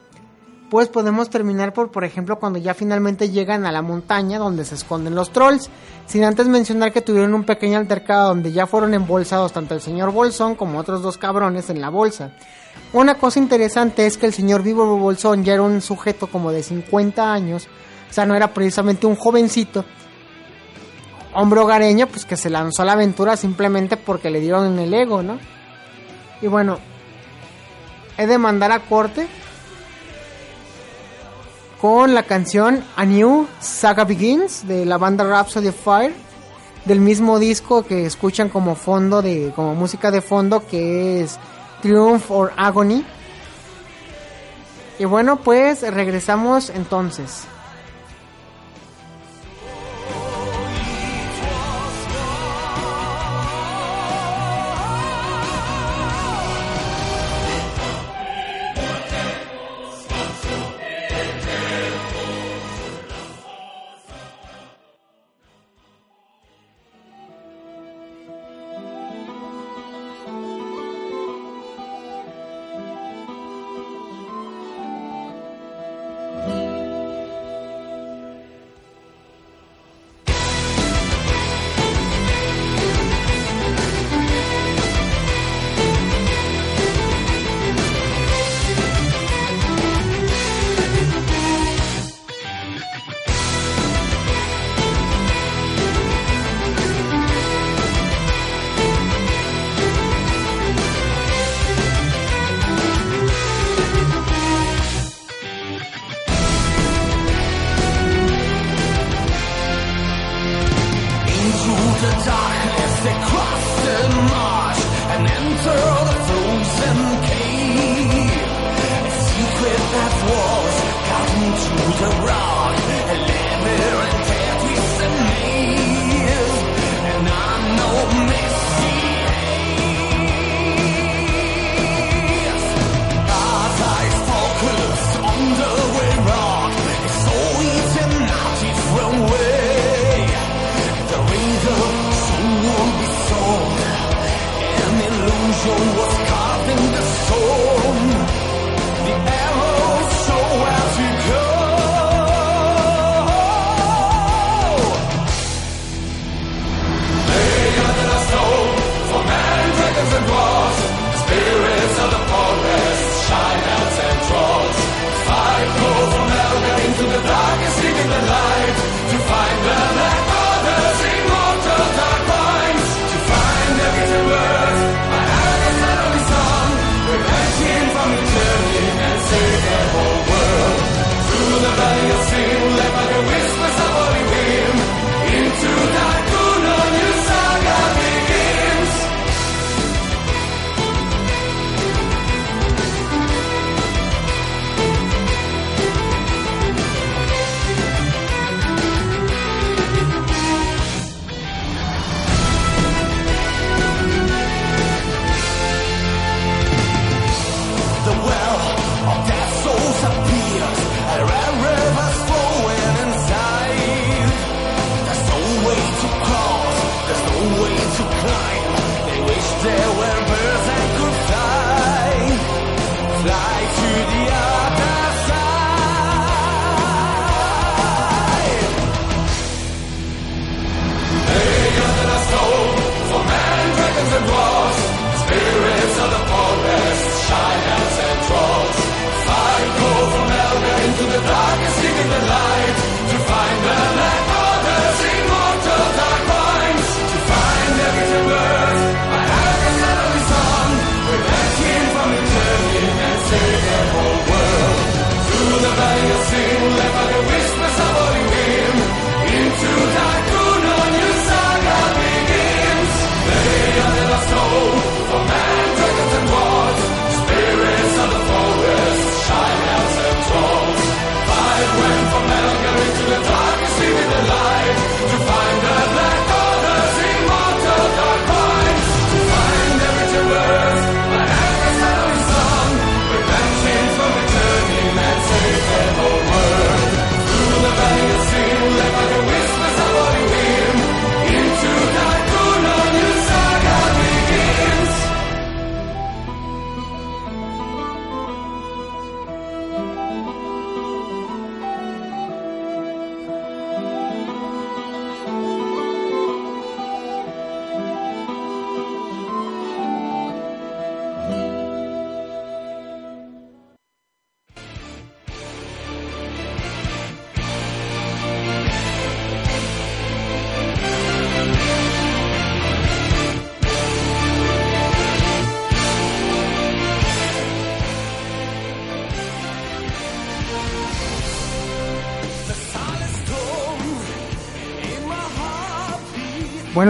[0.71, 4.75] pues podemos terminar por, por ejemplo, cuando ya finalmente llegan a la montaña donde se
[4.75, 5.69] esconden los trolls.
[6.07, 10.13] Sin antes mencionar que tuvieron un pequeño altercado donde ya fueron embolsados tanto el señor
[10.13, 12.35] Bolsón como otros dos cabrones en la bolsa.
[12.95, 16.63] Una cosa interesante es que el señor Vivo Bolsón ya era un sujeto como de
[16.63, 17.69] 50 años,
[18.09, 19.85] o sea, no era precisamente un jovencito,
[21.35, 24.95] hombre hogareño, pues que se lanzó a la aventura simplemente porque le dieron en el
[24.95, 25.39] ego, ¿no?
[26.41, 26.79] Y bueno,
[28.19, 29.27] he de mandar a corte
[31.81, 36.15] con la canción A New Saga Begins de la banda Rhapsody of Fire
[36.85, 41.39] del mismo disco que escuchan como fondo de como música de fondo que es
[41.81, 43.05] Triumph or Agony.
[44.99, 47.45] Y bueno, pues regresamos entonces.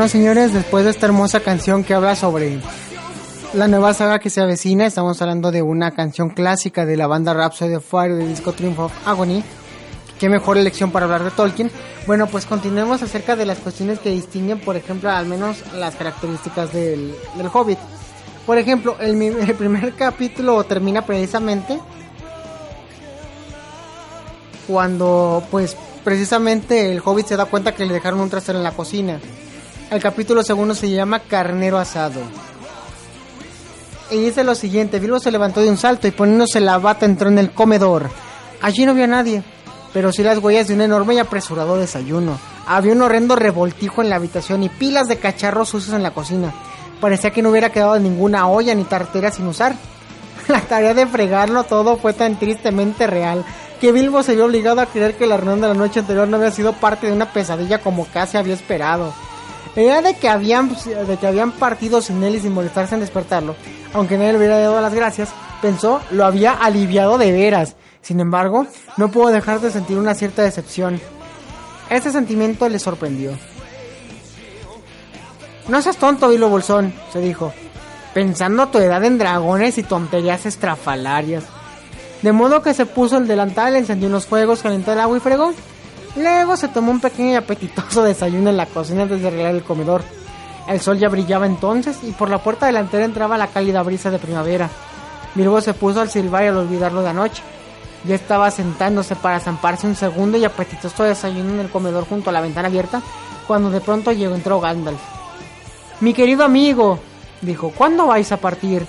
[0.02, 2.58] Bueno, señores, después de esta hermosa canción que habla sobre
[3.54, 7.32] la nueva saga que se avecina, estamos hablando de una canción clásica de la banda
[7.32, 9.44] Rhapsody of Fire de disco Triumph of Agony.
[10.18, 11.70] Qué mejor elección para hablar de Tolkien.
[12.04, 16.72] Bueno, pues continuemos acerca de las cuestiones que distinguen, por ejemplo, al menos las características
[16.72, 17.78] del, del Hobbit.
[18.44, 21.78] Por ejemplo, el, el primer capítulo termina precisamente
[24.66, 28.72] cuando, pues, precisamente el Hobbit se da cuenta que le dejaron un trasero en la
[28.72, 29.20] cocina.
[29.92, 32.22] El capítulo segundo se llama Carnero Asado.
[34.10, 37.28] Y dice lo siguiente, Bilbo se levantó de un salto y poniéndose la bata entró
[37.28, 38.08] en el comedor.
[38.62, 39.42] Allí no vio a nadie,
[39.92, 42.38] pero sí las huellas de un enorme y apresurado desayuno.
[42.66, 46.54] Había un horrendo revoltijo en la habitación y pilas de cacharros sucios en la cocina.
[46.98, 49.76] Parecía que no hubiera quedado ninguna olla ni tartera sin usar.
[50.48, 53.44] La tarea de fregarlo todo fue tan tristemente real
[53.78, 56.38] que Bilbo se vio obligado a creer que la reunión de la noche anterior no
[56.38, 59.12] había sido parte de una pesadilla como casi había esperado.
[59.76, 63.56] Idea de que habían, de que habían partido sin él y sin molestarse en despertarlo,
[63.94, 65.30] aunque nadie le hubiera dado las gracias,
[65.62, 67.76] pensó, lo había aliviado de veras.
[68.02, 71.00] Sin embargo, no pudo dejar de sentir una cierta decepción.
[71.88, 73.32] Este sentimiento le sorprendió.
[75.68, 77.52] No seas tonto, Vilo Bolsón, se dijo,
[78.12, 81.44] pensando tu edad en dragones y tonterías estrafalarias.
[82.22, 85.52] De modo que se puso el delantal, encendió unos fuegos, calentó el agua y fregó.
[86.16, 89.64] Luego se tomó un pequeño y apetitoso desayuno en la cocina antes de arreglar el
[89.64, 90.02] comedor.
[90.68, 94.18] El sol ya brillaba entonces y por la puerta delantera entraba la cálida brisa de
[94.18, 94.70] primavera.
[95.34, 97.42] Bilbo se puso al silbar y al olvidarlo de anoche.
[98.04, 102.32] Ya estaba sentándose para zamparse un segundo y apetitoso desayuno en el comedor junto a
[102.32, 103.00] la ventana abierta
[103.46, 105.00] cuando de pronto llegó entró Gandalf.
[106.00, 106.98] Mi querido amigo,
[107.40, 108.86] dijo, ¿cuándo vais a partir?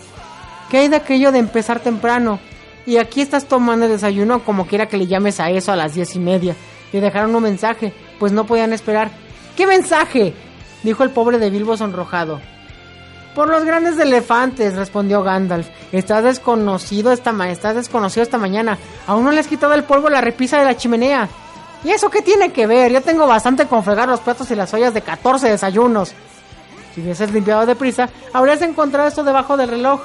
[0.69, 2.39] ¿Qué hay de aquello de empezar temprano?
[2.86, 5.93] Y aquí estás tomando el desayuno como quiera que le llames a eso a las
[5.93, 6.55] diez y media.
[6.93, 9.12] Le dejaron un mensaje, pues no podían esperar.
[9.58, 10.34] ¿Qué mensaje?
[10.84, 12.39] dijo el pobre de Bilbo sonrojado.
[13.36, 15.67] Por los grandes elefantes, respondió Gandalf.
[15.91, 18.77] Estás desconocido esta ma estás desconocido esta mañana.
[19.08, 21.27] Aún no le has quitado el polvo a la repisa de la chimenea.
[21.84, 22.91] ¿Y eso qué tiene que ver?
[22.91, 26.13] Yo tengo bastante con fregar los platos y las ollas de 14 desayunos.
[26.93, 30.01] Si hubieses limpiado deprisa, habrías encontrado esto debajo del reloj.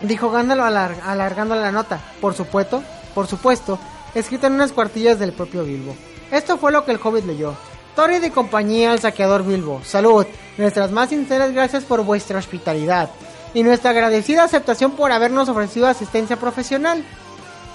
[0.00, 2.00] Dijo Gandalf alar alargando la nota.
[2.20, 2.82] Por supuesto,
[3.14, 3.78] por supuesto,
[4.14, 5.94] escrita en unas cuartillas del propio Bilbo.
[6.30, 7.54] Esto fue lo que el hobbit leyó.
[7.94, 9.80] Torrid y compañía al saqueador Bilbo.
[9.84, 10.26] Salud.
[10.56, 13.10] Nuestras más sinceras gracias por vuestra hospitalidad.
[13.54, 17.02] Y nuestra agradecida aceptación por habernos ofrecido asistencia profesional.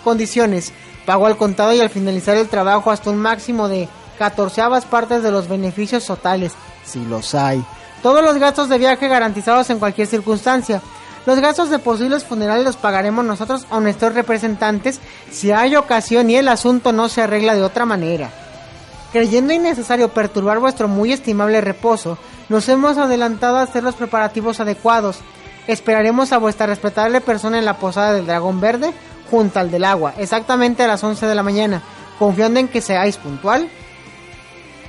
[0.04, 0.72] Condiciones.
[1.06, 5.32] Pago al contado y al finalizar el trabajo hasta un máximo de catorceavas partes de
[5.32, 6.54] los beneficios totales,
[6.86, 7.64] si los hay.
[8.02, 10.82] Todos los gastos de viaje garantizados en cualquier circunstancia.
[11.26, 15.00] Los gastos de posibles funerales los pagaremos nosotros o nuestros representantes
[15.32, 18.30] si hay ocasión y el asunto no se arregla de otra manera.
[19.14, 22.18] Creyendo innecesario perturbar vuestro muy estimable reposo,
[22.50, 25.20] nos hemos adelantado a hacer los preparativos adecuados.
[25.68, 28.92] Esperaremos a vuestra respetable persona en la posada del Dragón Verde,
[29.30, 31.82] junto al del agua, exactamente a las 11 de la mañana,
[32.20, 33.70] confiando en que seáis puntual.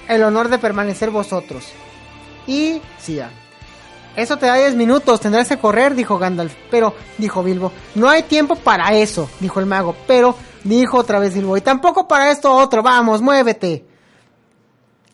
[0.09, 1.69] El honor de permanecer vosotros.
[2.47, 3.31] Y Sia.
[4.17, 6.55] Eso te da 10 minutos, tendrás que correr, dijo Gandalf.
[6.71, 9.97] Pero, dijo Bilbo, no hay tiempo para eso, dijo el mago.
[10.07, 13.85] Pero, dijo otra vez Bilbo, y tampoco para esto otro, vamos, muévete.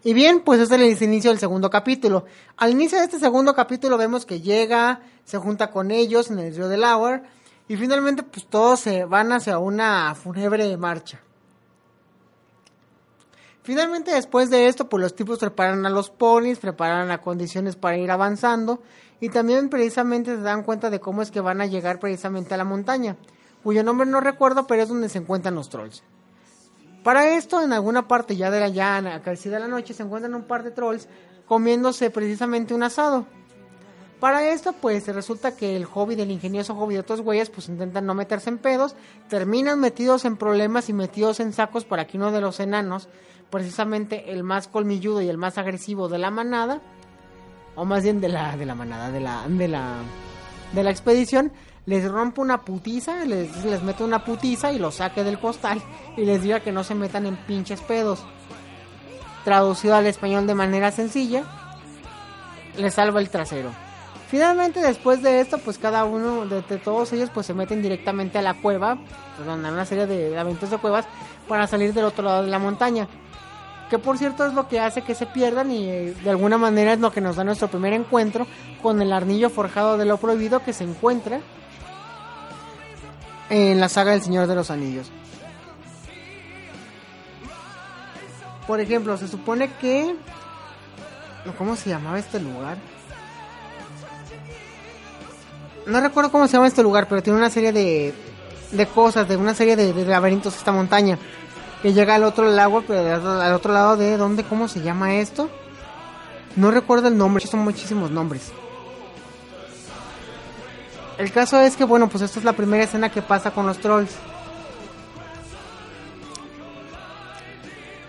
[0.03, 2.25] Y bien, pues este es el inicio del segundo capítulo.
[2.57, 6.55] Al inicio de este segundo capítulo vemos que llega, se junta con ellos en el
[6.55, 7.23] río de Lauer
[7.69, 11.21] y finalmente pues todos se van hacia una fúnebre marcha.
[13.62, 17.99] Finalmente después de esto pues los tipos preparan a los ponis, preparan las condiciones para
[17.99, 18.82] ir avanzando
[19.20, 22.57] y también precisamente se dan cuenta de cómo es que van a llegar precisamente a
[22.57, 23.16] la montaña,
[23.62, 26.03] cuyo nombre no recuerdo pero es donde se encuentran los trolls.
[27.03, 30.35] Para esto, en alguna parte ya de la llana, casi de la noche, se encuentran
[30.35, 31.09] un par de trolls
[31.47, 33.26] comiéndose precisamente un asado.
[34.21, 38.05] Para esto, pues resulta que el hobby del ingenioso hobby de otros güeyes, pues intentan
[38.05, 38.95] no meterse en pedos,
[39.31, 43.09] terminan metidos en problemas y metidos en sacos por aquí uno de los enanos,
[43.49, 46.83] precisamente el más colmilludo y el más agresivo de la manada,
[47.77, 49.95] o más bien de la, de la manada, de la, de la,
[50.75, 51.51] de la expedición,
[51.87, 55.83] les rompe una putiza, les, les mete una putiza y los saque del costal
[56.18, 58.23] y les diga que no se metan en pinches pedos.
[59.45, 61.45] Traducido al español de manera sencilla,
[62.77, 63.71] les salva el trasero.
[64.31, 68.43] Finalmente después de esto, pues cada uno de, todos ellos pues se meten directamente a
[68.43, 68.99] la cueva,
[69.37, 71.05] perdón, a una serie de aventuras de cuevas
[71.49, 73.09] para salir del otro lado de la montaña.
[73.91, 76.93] Que por cierto es lo que hace que se pierdan y eh, de alguna manera
[76.93, 78.47] es lo que nos da nuestro primer encuentro
[78.81, 81.41] con el arnillo forjado de lo prohibido que se encuentra
[83.49, 85.11] en la saga del Señor de los Anillos.
[88.68, 90.14] Por ejemplo, se supone que
[91.57, 92.76] ¿Cómo se llamaba este lugar?
[95.91, 98.14] No recuerdo cómo se llama este lugar, pero tiene una serie de,
[98.70, 101.18] de cosas, de una serie de, de laberintos esta montaña.
[101.82, 105.51] Que llega al otro lago, pero al otro lado de dónde, ¿cómo se llama esto?
[106.57, 108.53] No recuerdo el nombre, son muchísimos nombres.
[111.18, 113.78] El caso es que, bueno, pues esta es la primera escena que pasa con los
[113.78, 114.14] trolls.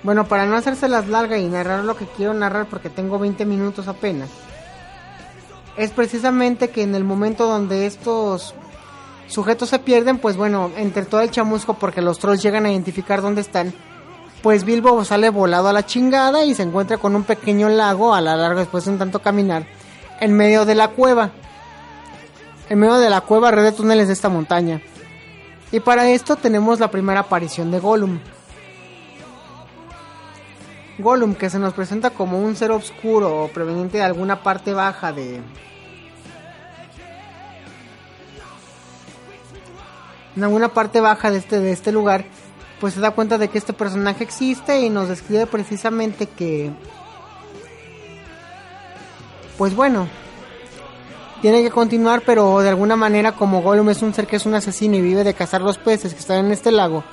[0.04, 3.46] Bueno, para no hacerse las largas y narrar lo que quiero narrar porque tengo 20
[3.46, 4.30] minutos apenas,
[5.84, 8.54] es precisamente que en el momento donde estos
[9.28, 13.22] sujetos se pierden, pues bueno, entre todo el chamusco porque los trolls llegan a identificar
[13.22, 13.74] dónde están,
[14.44, 18.22] pues Bilbo sale volado a la chingada y se encuentra con un pequeño lago a
[18.22, 19.66] la larga después de un tanto caminar
[20.20, 21.32] en medio de la cueva.
[22.70, 24.82] En medio de la cueva red de túneles de esta montaña.
[25.72, 28.20] Y para esto tenemos la primera aparición de Gollum.
[31.00, 35.12] Gollum, que se nos presenta como un ser oscuro o proveniente de alguna parte baja
[35.12, 35.42] de.
[40.36, 42.26] En alguna parte baja de este, de este lugar,
[42.80, 46.72] pues se da cuenta de que este personaje existe y nos describe precisamente que.
[49.58, 50.08] Pues bueno,
[51.42, 54.56] tiene que continuar, pero de alguna manera, como Gollum es un ser que es un
[54.56, 57.04] asesino y vive de cazar los peces que están en este lago,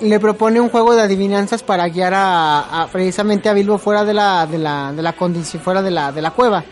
[0.00, 4.46] le propone un juego de adivinanzas para guiar a, precisamente a Bilbo fuera de la,
[4.46, 6.64] de la, de la condición, fuera de la, de la cueva.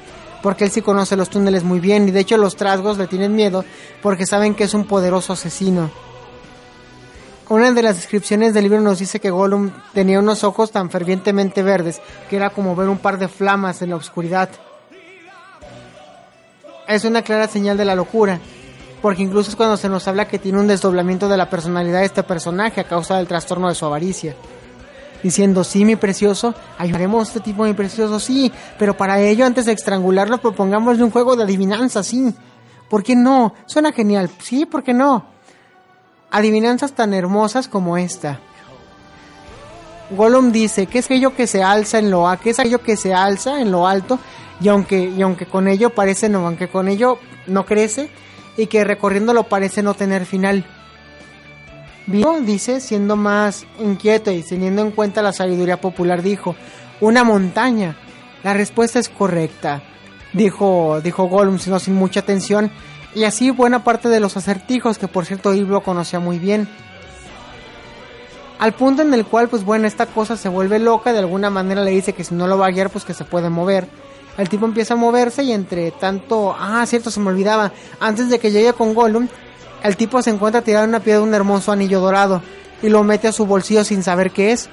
[0.43, 3.34] Porque él sí conoce los túneles muy bien y de hecho los trasgos le tienen
[3.34, 3.64] miedo
[4.03, 5.91] porque saben que es un poderoso asesino.
[7.51, 11.64] Una de las descripciones del libro nos dice que Gollum tenía unos ojos tan fervientemente
[11.64, 14.49] verdes que era como ver un par de flamas en la oscuridad.
[16.86, 18.38] Es una clara señal de la locura,
[19.03, 22.07] porque incluso es cuando se nos habla que tiene un desdoblamiento de la personalidad de
[22.07, 24.36] este personaje a causa del trastorno de su avaricia.
[25.22, 29.66] Diciendo, sí, mi precioso, ayudaremos a este tipo, mi precioso, sí, pero para ello, antes
[29.66, 32.34] de estrangularlo, propongámosle un juego de adivinanza, sí.
[32.88, 33.54] ¿Por qué no?
[33.66, 35.26] Suena genial, sí, ¿por qué no?
[36.30, 38.40] Adivinanzas tan hermosas como esta.
[40.10, 43.14] Gollum dice, ¿qué es aquello que se alza en lo qué es aquello que se
[43.14, 44.18] alza en lo alto?
[44.60, 48.10] Y aunque, y aunque con ello parece no, aunque con ello no crece,
[48.56, 50.64] y que recorriéndolo parece no tener final.
[52.07, 56.57] Vivo, dice, siendo más inquieto y teniendo en cuenta la sabiduría popular, dijo,
[57.01, 57.96] una montaña.
[58.42, 59.82] La respuesta es correcta,
[60.32, 62.70] dijo, dijo Gollum, sino sin mucha atención,
[63.14, 66.68] y así buena parte de los acertijos, que por cierto Bilbo conocía muy bien.
[68.59, 71.82] Al punto en el cual, pues bueno, esta cosa se vuelve loca, de alguna manera
[71.82, 73.88] le dice que si no lo va a guiar, pues que se puede mover
[74.40, 78.38] el tipo empieza a moverse y entre tanto, ah, cierto, se me olvidaba, antes de
[78.38, 79.28] que llegue con Gollum,
[79.82, 82.42] el tipo se encuentra tirado en una piedra de un hermoso anillo dorado
[82.82, 84.68] y lo mete a su bolsillo sin saber qué es.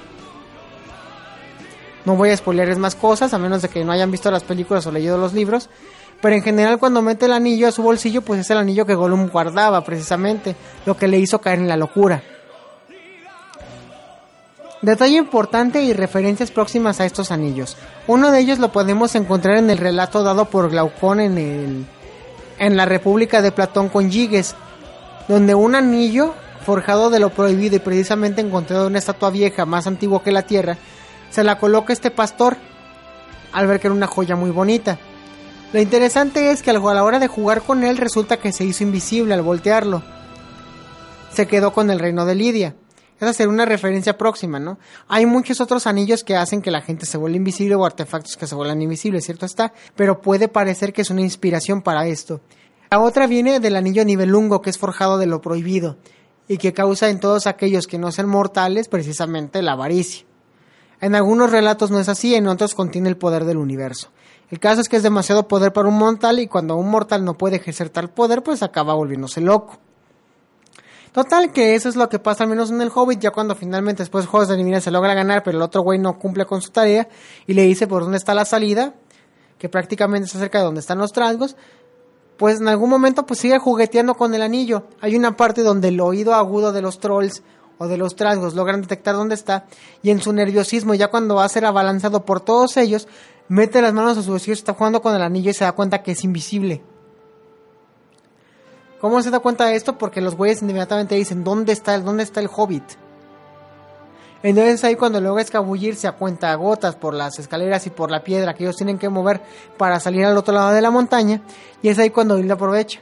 [2.04, 4.86] No voy a spoilerles más cosas, a menos de que no hayan visto las películas
[4.86, 5.68] o leído los libros.
[6.20, 8.94] Pero en general cuando mete el anillo a su bolsillo, pues es el anillo que
[8.94, 12.22] Gollum guardaba precisamente, lo que le hizo caer en la locura.
[14.80, 17.76] Detalle importante y referencias próximas a estos anillos.
[18.06, 21.86] Uno de ellos lo podemos encontrar en el relato dado por Glaucón en, el,
[22.58, 24.54] en la República de Platón con Giges,
[25.28, 29.86] donde un anillo forjado de lo prohibido y precisamente encontrado en una estatua vieja más
[29.86, 30.76] antigua que la Tierra,
[31.30, 32.56] se la coloca este pastor
[33.52, 34.98] al ver que era una joya muy bonita.
[35.72, 38.84] Lo interesante es que a la hora de jugar con él resulta que se hizo
[38.84, 40.02] invisible al voltearlo.
[41.32, 42.74] Se quedó con el reino de Lidia.
[43.20, 44.78] Esa sería una referencia próxima, ¿no?
[45.08, 48.46] Hay muchos otros anillos que hacen que la gente se vuelva invisible o artefactos que
[48.46, 49.72] se vuelvan invisibles, ¿cierto está?
[49.96, 52.40] Pero puede parecer que es una inspiración para esto.
[52.90, 55.96] La otra viene del anillo nivelungo, que es forjado de lo prohibido,
[56.48, 60.24] y que causa en todos aquellos que no sean mortales precisamente la avaricia.
[61.00, 64.08] En algunos relatos no es así, en otros contiene el poder del universo.
[64.50, 67.36] El caso es que es demasiado poder para un mortal y cuando un mortal no
[67.36, 69.78] puede ejercer tal poder, pues acaba volviéndose loco.
[71.12, 74.02] Total, que eso es lo que pasa al menos en el Hobbit, ya cuando finalmente
[74.02, 76.62] después de juegos de eliminación se logra ganar, pero el otro güey no cumple con
[76.62, 77.08] su tarea
[77.46, 78.94] y le dice por dónde está la salida,
[79.58, 81.56] que prácticamente está cerca de donde están los trasgos,
[82.38, 84.84] pues en algún momento pues sigue jugueteando con el anillo.
[85.00, 87.42] Hay una parte donde el oído agudo de los trolls
[87.78, 89.66] o de los trasgos logran detectar dónde está
[90.02, 93.08] y en su nerviosismo ya cuando va a ser abalanzado por todos ellos,
[93.48, 96.02] mete las manos a su bolsillo, está jugando con el anillo y se da cuenta
[96.02, 96.82] que es invisible.
[99.00, 99.98] ¿Cómo se da cuenta de esto?
[99.98, 102.84] Porque los güeyes inmediatamente dicen, ¿dónde está el, dónde está el hobbit?
[104.42, 108.54] Entonces ahí cuando logra escabullirse a cuenta gotas por las escaleras y por la piedra
[108.54, 109.40] que ellos tienen que mover
[109.76, 111.42] para salir al otro lado de la montaña,
[111.82, 113.00] y es ahí cuando él aprovecha.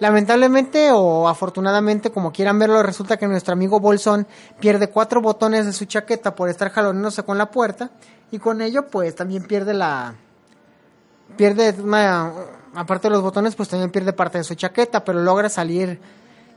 [0.00, 4.28] Lamentablemente o afortunadamente, como quieran verlo, resulta que nuestro amigo Bolsón
[4.60, 7.90] pierde cuatro botones de su chaqueta por estar jaloneándose con la puerta
[8.30, 10.14] y con ello pues también pierde la...
[11.36, 11.74] pierde
[12.74, 16.00] aparte de los botones pues también pierde parte de su chaqueta, pero logra salir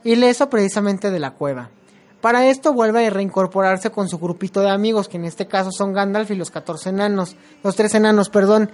[0.04, 1.70] ileso precisamente de la cueva.
[2.22, 5.92] Para esto vuelve a reincorporarse con su grupito de amigos, que en este caso son
[5.92, 8.70] Gandalf y los 14 enanos, los tres enanos, perdón,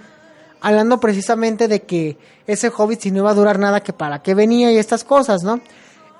[0.61, 4.35] hablando precisamente de que ese hobbit si no iba a durar nada, que para qué
[4.35, 5.61] venía y estas cosas, ¿no?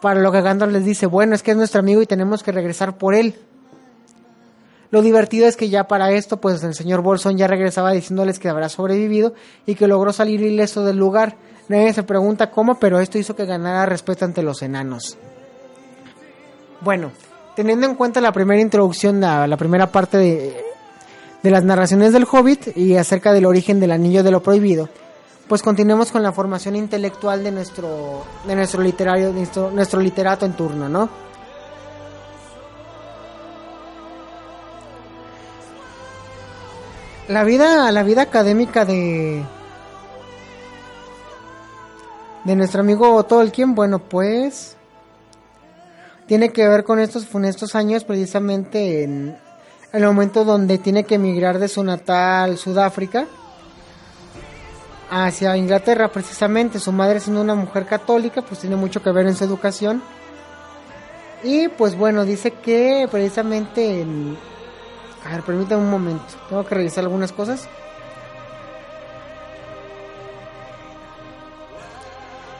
[0.02, 2.52] Para lo que Gandalf les dice, bueno, es que es nuestro amigo y tenemos que
[2.52, 3.36] regresar por él.
[4.90, 8.50] Lo divertido es que ya para esto, pues el señor Bolson ya regresaba diciéndoles que
[8.50, 9.36] habrá sobrevivido
[9.68, 11.36] y que logró salir ileso del lugar.
[11.68, 15.16] Nadie se pregunta cómo, pero esto hizo que ganara respeto ante los enanos.
[16.82, 17.12] Bueno,
[17.56, 20.64] teniendo en cuenta la primera introducción, la, la primera parte de,
[21.44, 24.90] de las narraciones del Hobbit y acerca del origen del anillo de lo prohibido,
[25.48, 30.54] pues continuemos con la formación intelectual de nuestro, de nuestro literario, nuestro, nuestro literato en
[30.54, 31.10] turno, ¿no?
[37.28, 39.44] La vida, la vida académica de,
[42.44, 44.76] de nuestro amigo Tolkien, bueno, pues
[46.30, 49.36] tiene que ver con estos funestos años precisamente en,
[49.92, 53.26] el momento donde tiene que emigrar de su natal Sudáfrica
[55.10, 56.78] hacia Inglaterra precisamente.
[56.78, 60.04] Su madre siendo una mujer católica, pues tiene mucho que ver en su educación.
[61.44, 64.38] Y pues bueno, dice que precisamente en...
[65.26, 66.26] A ver, permítame un momento.
[66.48, 67.68] Tengo que revisar algunas cosas.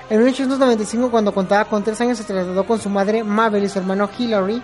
[0.10, 3.80] En 1895, cuando contaba con tres años, se trasladó con su madre Mabel y su
[3.80, 4.62] hermano Hilary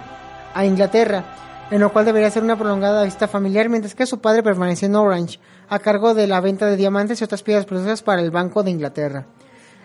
[0.54, 1.24] a Inglaterra
[1.72, 4.96] en lo cual debería ser una prolongada visita familiar, mientras que su padre permaneció en
[4.96, 8.64] Orange, a cargo de la venta de diamantes y otras piedras preciosas para el Banco
[8.64, 9.26] de Inglaterra.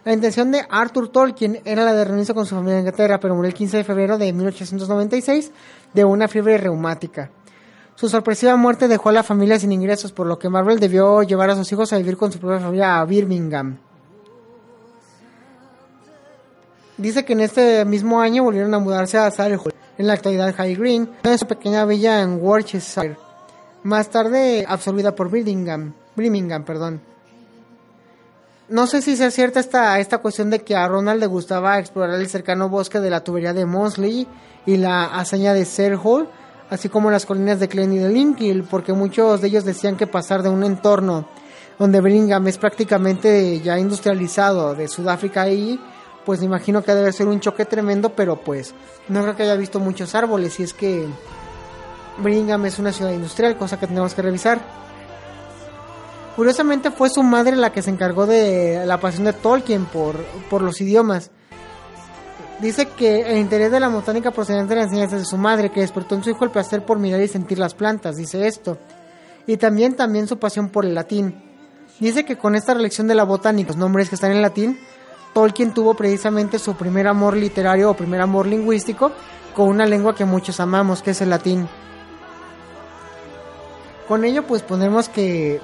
[0.05, 3.35] La intención de Arthur Tolkien era la de reunirse con su familia en Inglaterra, pero
[3.35, 5.53] murió el 15 de febrero de 1896
[5.93, 7.31] de una fiebre reumática.
[7.95, 11.51] Su sorpresiva muerte dejó a la familia sin ingresos, por lo que Marvel debió llevar
[11.51, 13.79] a sus hijos a vivir con su propia familia a Birmingham.
[17.01, 20.75] Dice que en este mismo año volvieron a mudarse a Solihull, en la actualidad High
[20.75, 23.17] Green, en su pequeña villa en Worcestershire,
[23.85, 27.01] más tarde absorbida por Birmingham, Birmingham, perdón.
[28.69, 32.21] No sé si sea cierta esta, esta cuestión de que a Ronald le gustaba explorar
[32.21, 34.27] el cercano bosque de la tubería de Mosley
[34.67, 35.67] y la hazaña de
[36.05, 36.29] Hall,
[36.69, 40.07] así como las colinas de Glen y de Linkill, porque muchos de ellos decían que
[40.07, 41.27] pasar de un entorno
[41.79, 45.81] donde Birmingham es prácticamente ya industrializado de Sudáfrica y
[46.31, 48.73] pues me imagino que debe ser un choque tremendo, pero pues
[49.09, 51.05] no creo que haya visto muchos árboles y es que
[52.19, 54.61] Birmingham es una ciudad industrial, cosa que tenemos que revisar.
[56.37, 60.63] Curiosamente fue su madre la que se encargó de la pasión de Tolkien por, por
[60.63, 61.33] los idiomas.
[62.61, 65.81] Dice que el interés de la botánica procedente de la enseñanza de su madre, que
[65.81, 68.79] despertó en su hijo el placer por mirar y sentir las plantas, dice esto.
[69.49, 71.43] Y también, también su pasión por el latín.
[71.99, 74.79] Dice que con esta relección de la botánica, los nombres que están en latín,
[75.33, 79.13] Tolkien tuvo precisamente su primer amor literario o primer amor lingüístico
[79.55, 81.69] con una lengua que muchos amamos, que es el latín.
[84.09, 85.61] Con ello, pues ponemos que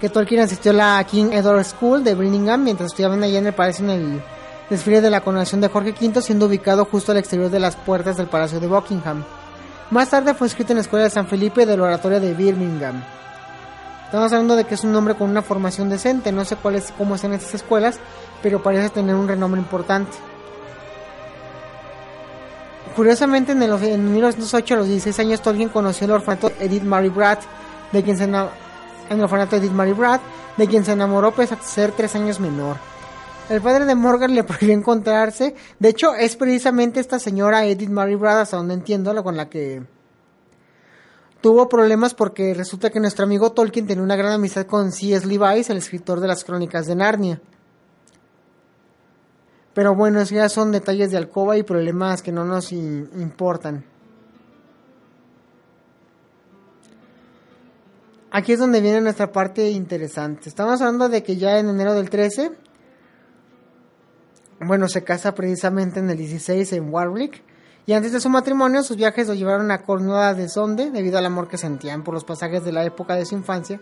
[0.00, 3.54] que Tolkien asistió a la King Edward School de Birmingham mientras estudiaban allá en el
[3.54, 4.22] palacio en el
[4.68, 8.16] desfile de la coronación de Jorge V, siendo ubicado justo al exterior de las puertas
[8.16, 9.24] del Palacio de Buckingham.
[9.90, 13.02] Más tarde fue escrito en la Escuela de San Felipe del Oratorio de Birmingham.
[14.14, 16.92] Estamos hablando de que es un hombre con una formación decente, no sé cuál es,
[16.96, 17.98] cómo están estas escuelas,
[18.44, 20.12] pero parece tener un renombre importante.
[22.94, 27.08] Curiosamente, en, el, en 1908, a los 16 años, Tolkien conoció el orfanato Edith Mary
[27.08, 27.38] Brad,
[27.90, 28.36] de quien se en
[29.10, 30.20] el orfanato Edith Mary Brad,
[30.56, 32.76] de quien se enamoró pese a ser tres años menor.
[33.48, 35.56] El padre de Morgan le prohibió encontrarse.
[35.80, 39.82] De hecho, es precisamente esta señora Edith Mary Brad, hasta donde entiendo, con la que
[41.44, 45.26] tuvo problemas porque resulta que nuestro amigo Tolkien tenía una gran amistad con C.S.
[45.26, 47.42] Levi's, el escritor de las crónicas de Narnia.
[49.74, 53.84] Pero bueno, esos ya son detalles de alcoba y problemas que no nos importan.
[58.30, 60.48] Aquí es donde viene nuestra parte interesante.
[60.48, 62.52] Estamos hablando de que ya en enero del 13,
[64.60, 67.42] bueno, se casa precisamente en el 16 en Warwick
[67.86, 71.26] y antes de su matrimonio, sus viajes lo llevaron a Cornuda de Sonde debido al
[71.26, 73.80] amor que sentían por los pasajes de la época de su infancia.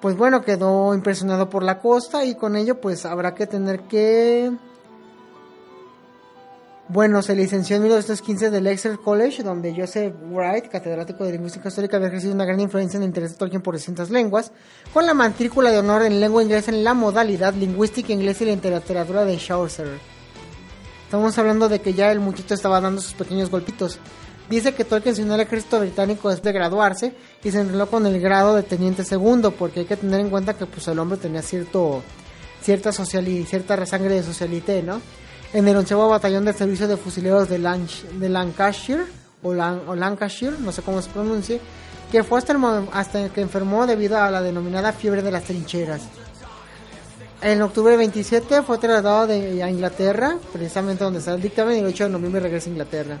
[0.00, 4.52] Pues bueno, quedó impresionado por la costa y con ello pues habrá que tener que
[6.90, 11.96] Bueno, se licenció en 1915 del Exeter College, donde Joseph Wright, catedrático de lingüística histórica,
[11.96, 14.52] había ejercido una gran influencia en el interés de Tolkien por distintas lenguas,
[14.94, 18.54] con la matrícula de honor en lengua inglesa en la modalidad lingüística inglesa y la
[18.54, 20.17] literatura de Chaucer.
[21.08, 23.98] Estamos hablando de que ya el muchacho estaba dando sus pequeños golpitos.
[24.50, 28.04] Dice que Tolkien se unió al ejército británico después de graduarse y se entrenó con
[28.04, 31.16] el grado de teniente segundo, porque hay que tener en cuenta que pues el hombre
[31.16, 32.02] tenía cierto
[32.60, 35.00] cierta cierta sangre de socialité, ¿no?
[35.54, 37.58] en el onceavo batallón del servicio de fusileros de,
[38.28, 39.04] Lancashire,
[39.42, 41.58] o, Lancashire, no sé cómo se pronuncia,
[42.12, 42.60] que fue hasta, el,
[42.92, 46.02] hasta que enfermó debido a la denominada fiebre de las trincheras.
[47.40, 51.86] En octubre 27 fue trasladado de, a Inglaterra, precisamente donde está el dictamen, y el
[51.86, 53.20] 8 de noviembre regresa a Inglaterra.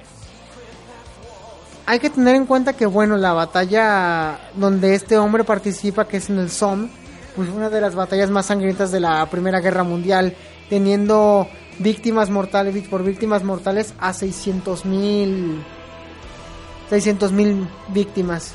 [1.86, 6.28] Hay que tener en cuenta que, bueno, la batalla donde este hombre participa, que es
[6.30, 6.90] en el Somme,
[7.36, 10.34] pues una de las batallas más sangrientas de la Primera Guerra Mundial,
[10.68, 11.48] teniendo
[11.78, 15.64] víctimas mortales por víctimas mortales a 600 mil
[16.90, 18.54] 600 mil víctimas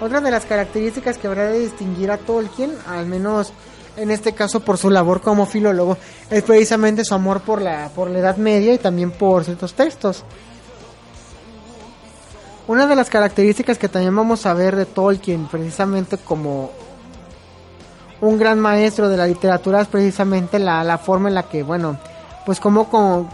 [0.00, 3.52] otra de las características que habrá de distinguir a Tolkien al menos
[3.96, 5.96] en este caso por su labor como filólogo
[6.30, 10.24] es precisamente su amor por la por la Edad Media y también por ciertos textos
[12.68, 16.70] una de las características que también vamos a ver de Tolkien precisamente como
[18.20, 21.98] un gran maestro de la literatura es precisamente la, la forma en la que, bueno,
[22.44, 23.28] pues cómo con,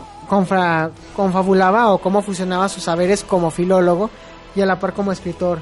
[1.15, 4.11] confabulaba o cómo fusionaba sus saberes como filólogo
[4.55, 5.61] y a la par como escritor.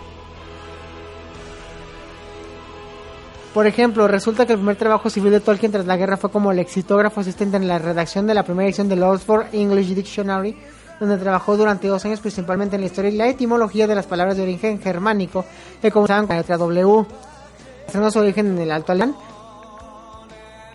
[3.54, 6.52] Por ejemplo, resulta que el primer trabajo civil de Tolkien tras la guerra fue como
[6.52, 10.56] lexitógrafo asistente en la redacción de la primera edición del Oxford English Dictionary,
[11.00, 14.36] donde trabajó durante dos años principalmente en la historia y la etimología de las palabras
[14.36, 15.44] de origen germánico
[15.82, 17.06] que comenzaban con la letra W
[18.10, 19.16] su origen en el alto alemán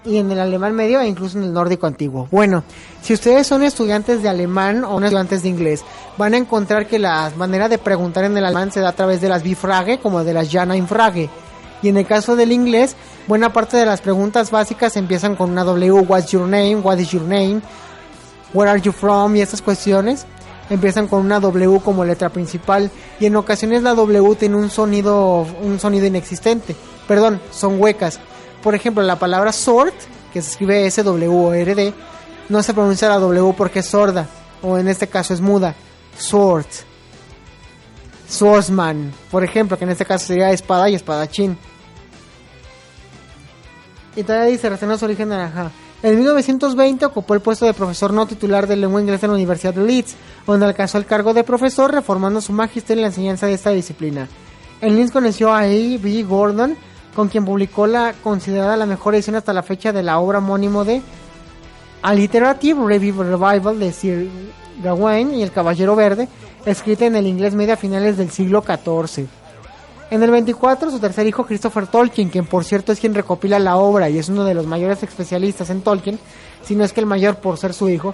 [0.04, 2.28] y en el alemán medio e incluso en el nórdico antiguo.
[2.30, 2.64] Bueno,
[3.02, 5.84] si ustedes son estudiantes de alemán o estudiantes de inglés,
[6.18, 9.22] van a encontrar que la manera de preguntar en el alemán se da a través
[9.22, 11.30] de las Bifrage como de las Jana Infrage.
[11.82, 12.96] Y en el caso del inglés,
[13.28, 17.10] buena parte de las preguntas básicas empiezan con una W, what's your name, what is
[17.10, 17.62] your name,
[18.54, 20.26] where are you from y estas cuestiones
[20.70, 25.46] empiezan con una W como letra principal y en ocasiones la W tiene un sonido
[25.62, 26.76] un sonido inexistente
[27.08, 28.20] perdón, son huecas.
[28.64, 29.94] Por ejemplo, la palabra sort,
[30.34, 31.94] que se escribe S-W-O-R-D,
[32.50, 34.28] no se pronuncia la W porque es sorda,
[34.62, 35.76] o en este caso es muda.
[36.18, 36.66] Sword.
[38.28, 41.58] Swordsman, por ejemplo, que en este caso sería espada y espadachín.
[44.16, 45.72] Y todavía dice, recién su origen naranja.
[46.02, 49.74] En 1920 ocupó el puesto de profesor no titular de lengua inglesa en la Universidad
[49.74, 50.16] de Leeds,
[50.46, 54.28] donde alcanzó el cargo de profesor reformando su magisterio en la enseñanza de esta disciplina.
[54.82, 56.24] En Leeds conoció a A.B.
[56.28, 56.78] Gordon,
[57.16, 60.84] con quien publicó la considerada la mejor edición hasta la fecha de la obra homónimo
[60.84, 61.02] de
[62.02, 64.30] Alliterative Revival de Sir
[64.84, 66.28] Gawain y el Caballero Verde,
[66.66, 69.28] escrita en el inglés medio a finales del siglo XIV.
[70.12, 73.78] En el 24, su tercer hijo, Christopher Tolkien, quien por cierto es quien recopila la
[73.78, 76.20] obra y es uno de los mayores especialistas en Tolkien,
[76.64, 78.14] si no es que el mayor por ser su hijo,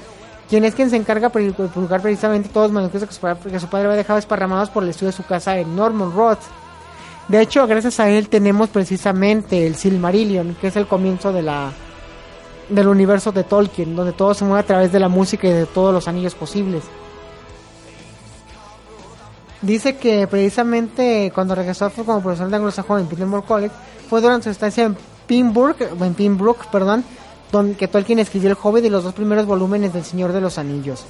[0.49, 3.97] quien es quien se encarga de publicar precisamente todos los manuscritos que su padre, había
[3.97, 6.37] dejado esparramados por el estudio de su casa en Norman Road.
[7.27, 11.71] De hecho, gracias a él tenemos precisamente el Silmarillion, que es el comienzo de la
[12.69, 15.65] del universo de Tolkien, donde todo se mueve a través de la música y de
[15.65, 16.83] todos los anillos posibles.
[19.61, 23.73] Dice que precisamente cuando regresó fue como profesor de anglosajón en Pittsburgh College,
[24.09, 24.97] fue durante su estancia en
[25.27, 27.03] Pembroke, en Pembroke, perdón,
[27.51, 31.05] donde Tolkien escribió El Hobbit y los dos primeros volúmenes del Señor de los Anillos.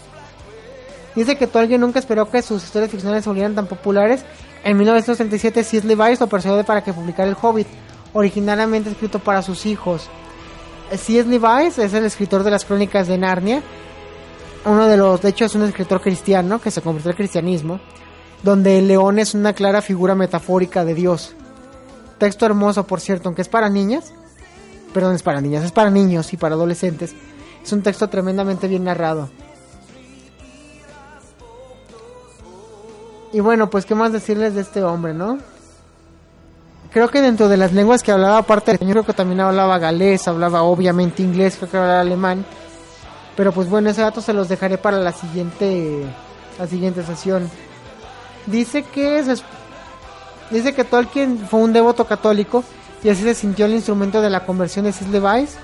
[1.16, 4.24] Dice que Tolkien nunca esperó que sus historias ficcionales se volvieran tan populares
[4.64, 5.88] en 1937 C.S.
[5.88, 7.68] Lewis lo persuadió para que publicara El Hobbit,
[8.14, 10.10] originalmente escrito para sus hijos.
[10.92, 11.24] C.S.
[11.28, 13.62] Lewis es el escritor de las crónicas de Narnia,
[14.66, 17.80] uno de los, de hecho es un escritor cristiano que se convirtió al cristianismo,
[18.44, 21.34] donde el león es una clara figura metafórica de Dios.
[22.18, 24.14] Texto hermoso, por cierto, aunque es para niñas,
[24.94, 27.14] perdón, es para niñas, es para niños y para adolescentes.
[27.64, 29.30] Es un texto tremendamente bien narrado.
[33.34, 35.38] Y bueno, pues qué más decirles de este hombre, ¿no?
[36.92, 39.80] Creo que dentro de las lenguas que hablaba, aparte de español, creo que también hablaba
[39.80, 42.44] galés, hablaba obviamente inglés, creo que hablaba alemán.
[43.38, 46.04] Pero pues bueno, ese dato se los dejaré para la siguiente,
[46.60, 47.50] la siguiente sesión.
[48.48, 49.24] Dice que
[50.50, 52.64] dice que Tolkien fue un devoto católico
[53.04, 55.58] y así se sintió el instrumento de la conversión de Weiss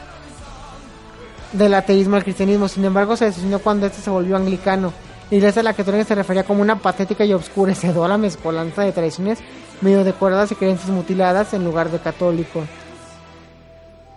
[1.54, 2.68] del ateísmo al cristianismo.
[2.68, 4.94] Sin embargo, se decidió cuando este se volvió anglicano
[5.30, 9.40] iglesia a la que Tolkien se refería como una patética y obscurecedora mezcolanza de tradiciones
[9.82, 12.64] medio decoradas y creencias mutiladas en lugar de católico.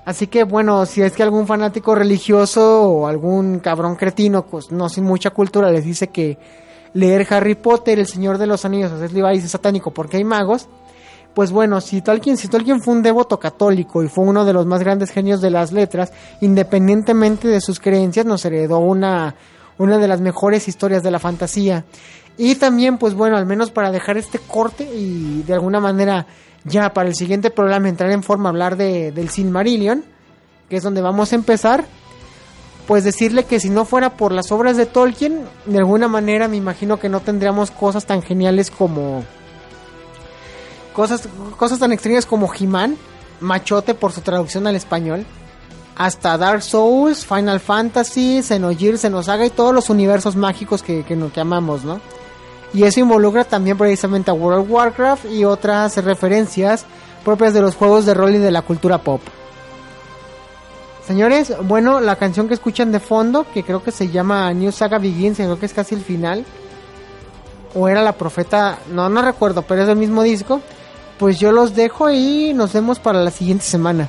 [0.04, 4.88] Así que bueno, si es que algún fanático religioso o algún cabrón cretino, pues no
[4.88, 6.38] sin mucha cultura, les dice que
[6.94, 10.68] leer Harry Potter, El Señor de los Anillos, es es satánico porque hay magos,
[11.34, 14.80] pues bueno, si Tolkien, si fue un devoto católico y fue uno de los más
[14.80, 19.36] grandes genios de las letras, independientemente de sus creencias, nos heredó una,
[19.78, 21.84] una de las mejores historias de la fantasía.
[22.36, 26.26] Y también, pues bueno, al menos para dejar este corte y de alguna manera
[26.64, 30.04] ya para el siguiente programa entrar en forma a hablar de, del Silmarillion,
[30.68, 31.84] que es donde vamos a empezar,
[32.90, 36.56] pues decirle que si no fuera por las obras de Tolkien, de alguna manera me
[36.56, 39.22] imagino que no tendríamos cosas tan geniales como
[40.92, 42.96] cosas cosas tan extrañas como He-Man,
[43.38, 45.24] Machote por su traducción al español,
[45.94, 51.40] hasta Dark Souls, Final Fantasy, Xenogears, Xenosaga y todos los universos mágicos que, que, que
[51.40, 52.00] amamos, ¿no?
[52.74, 56.86] Y eso involucra también precisamente a World of Warcraft y otras referencias
[57.24, 59.20] propias de los juegos de rol y de la cultura pop.
[61.10, 65.00] Señores, bueno, la canción que escuchan de fondo, que creo que se llama New Saga
[65.00, 66.44] Begins, creo que es casi el final.
[67.74, 70.60] O era la profeta, no, no recuerdo, pero es el mismo disco.
[71.18, 74.08] Pues yo los dejo y nos vemos para la siguiente semana.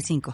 [0.01, 0.21] 85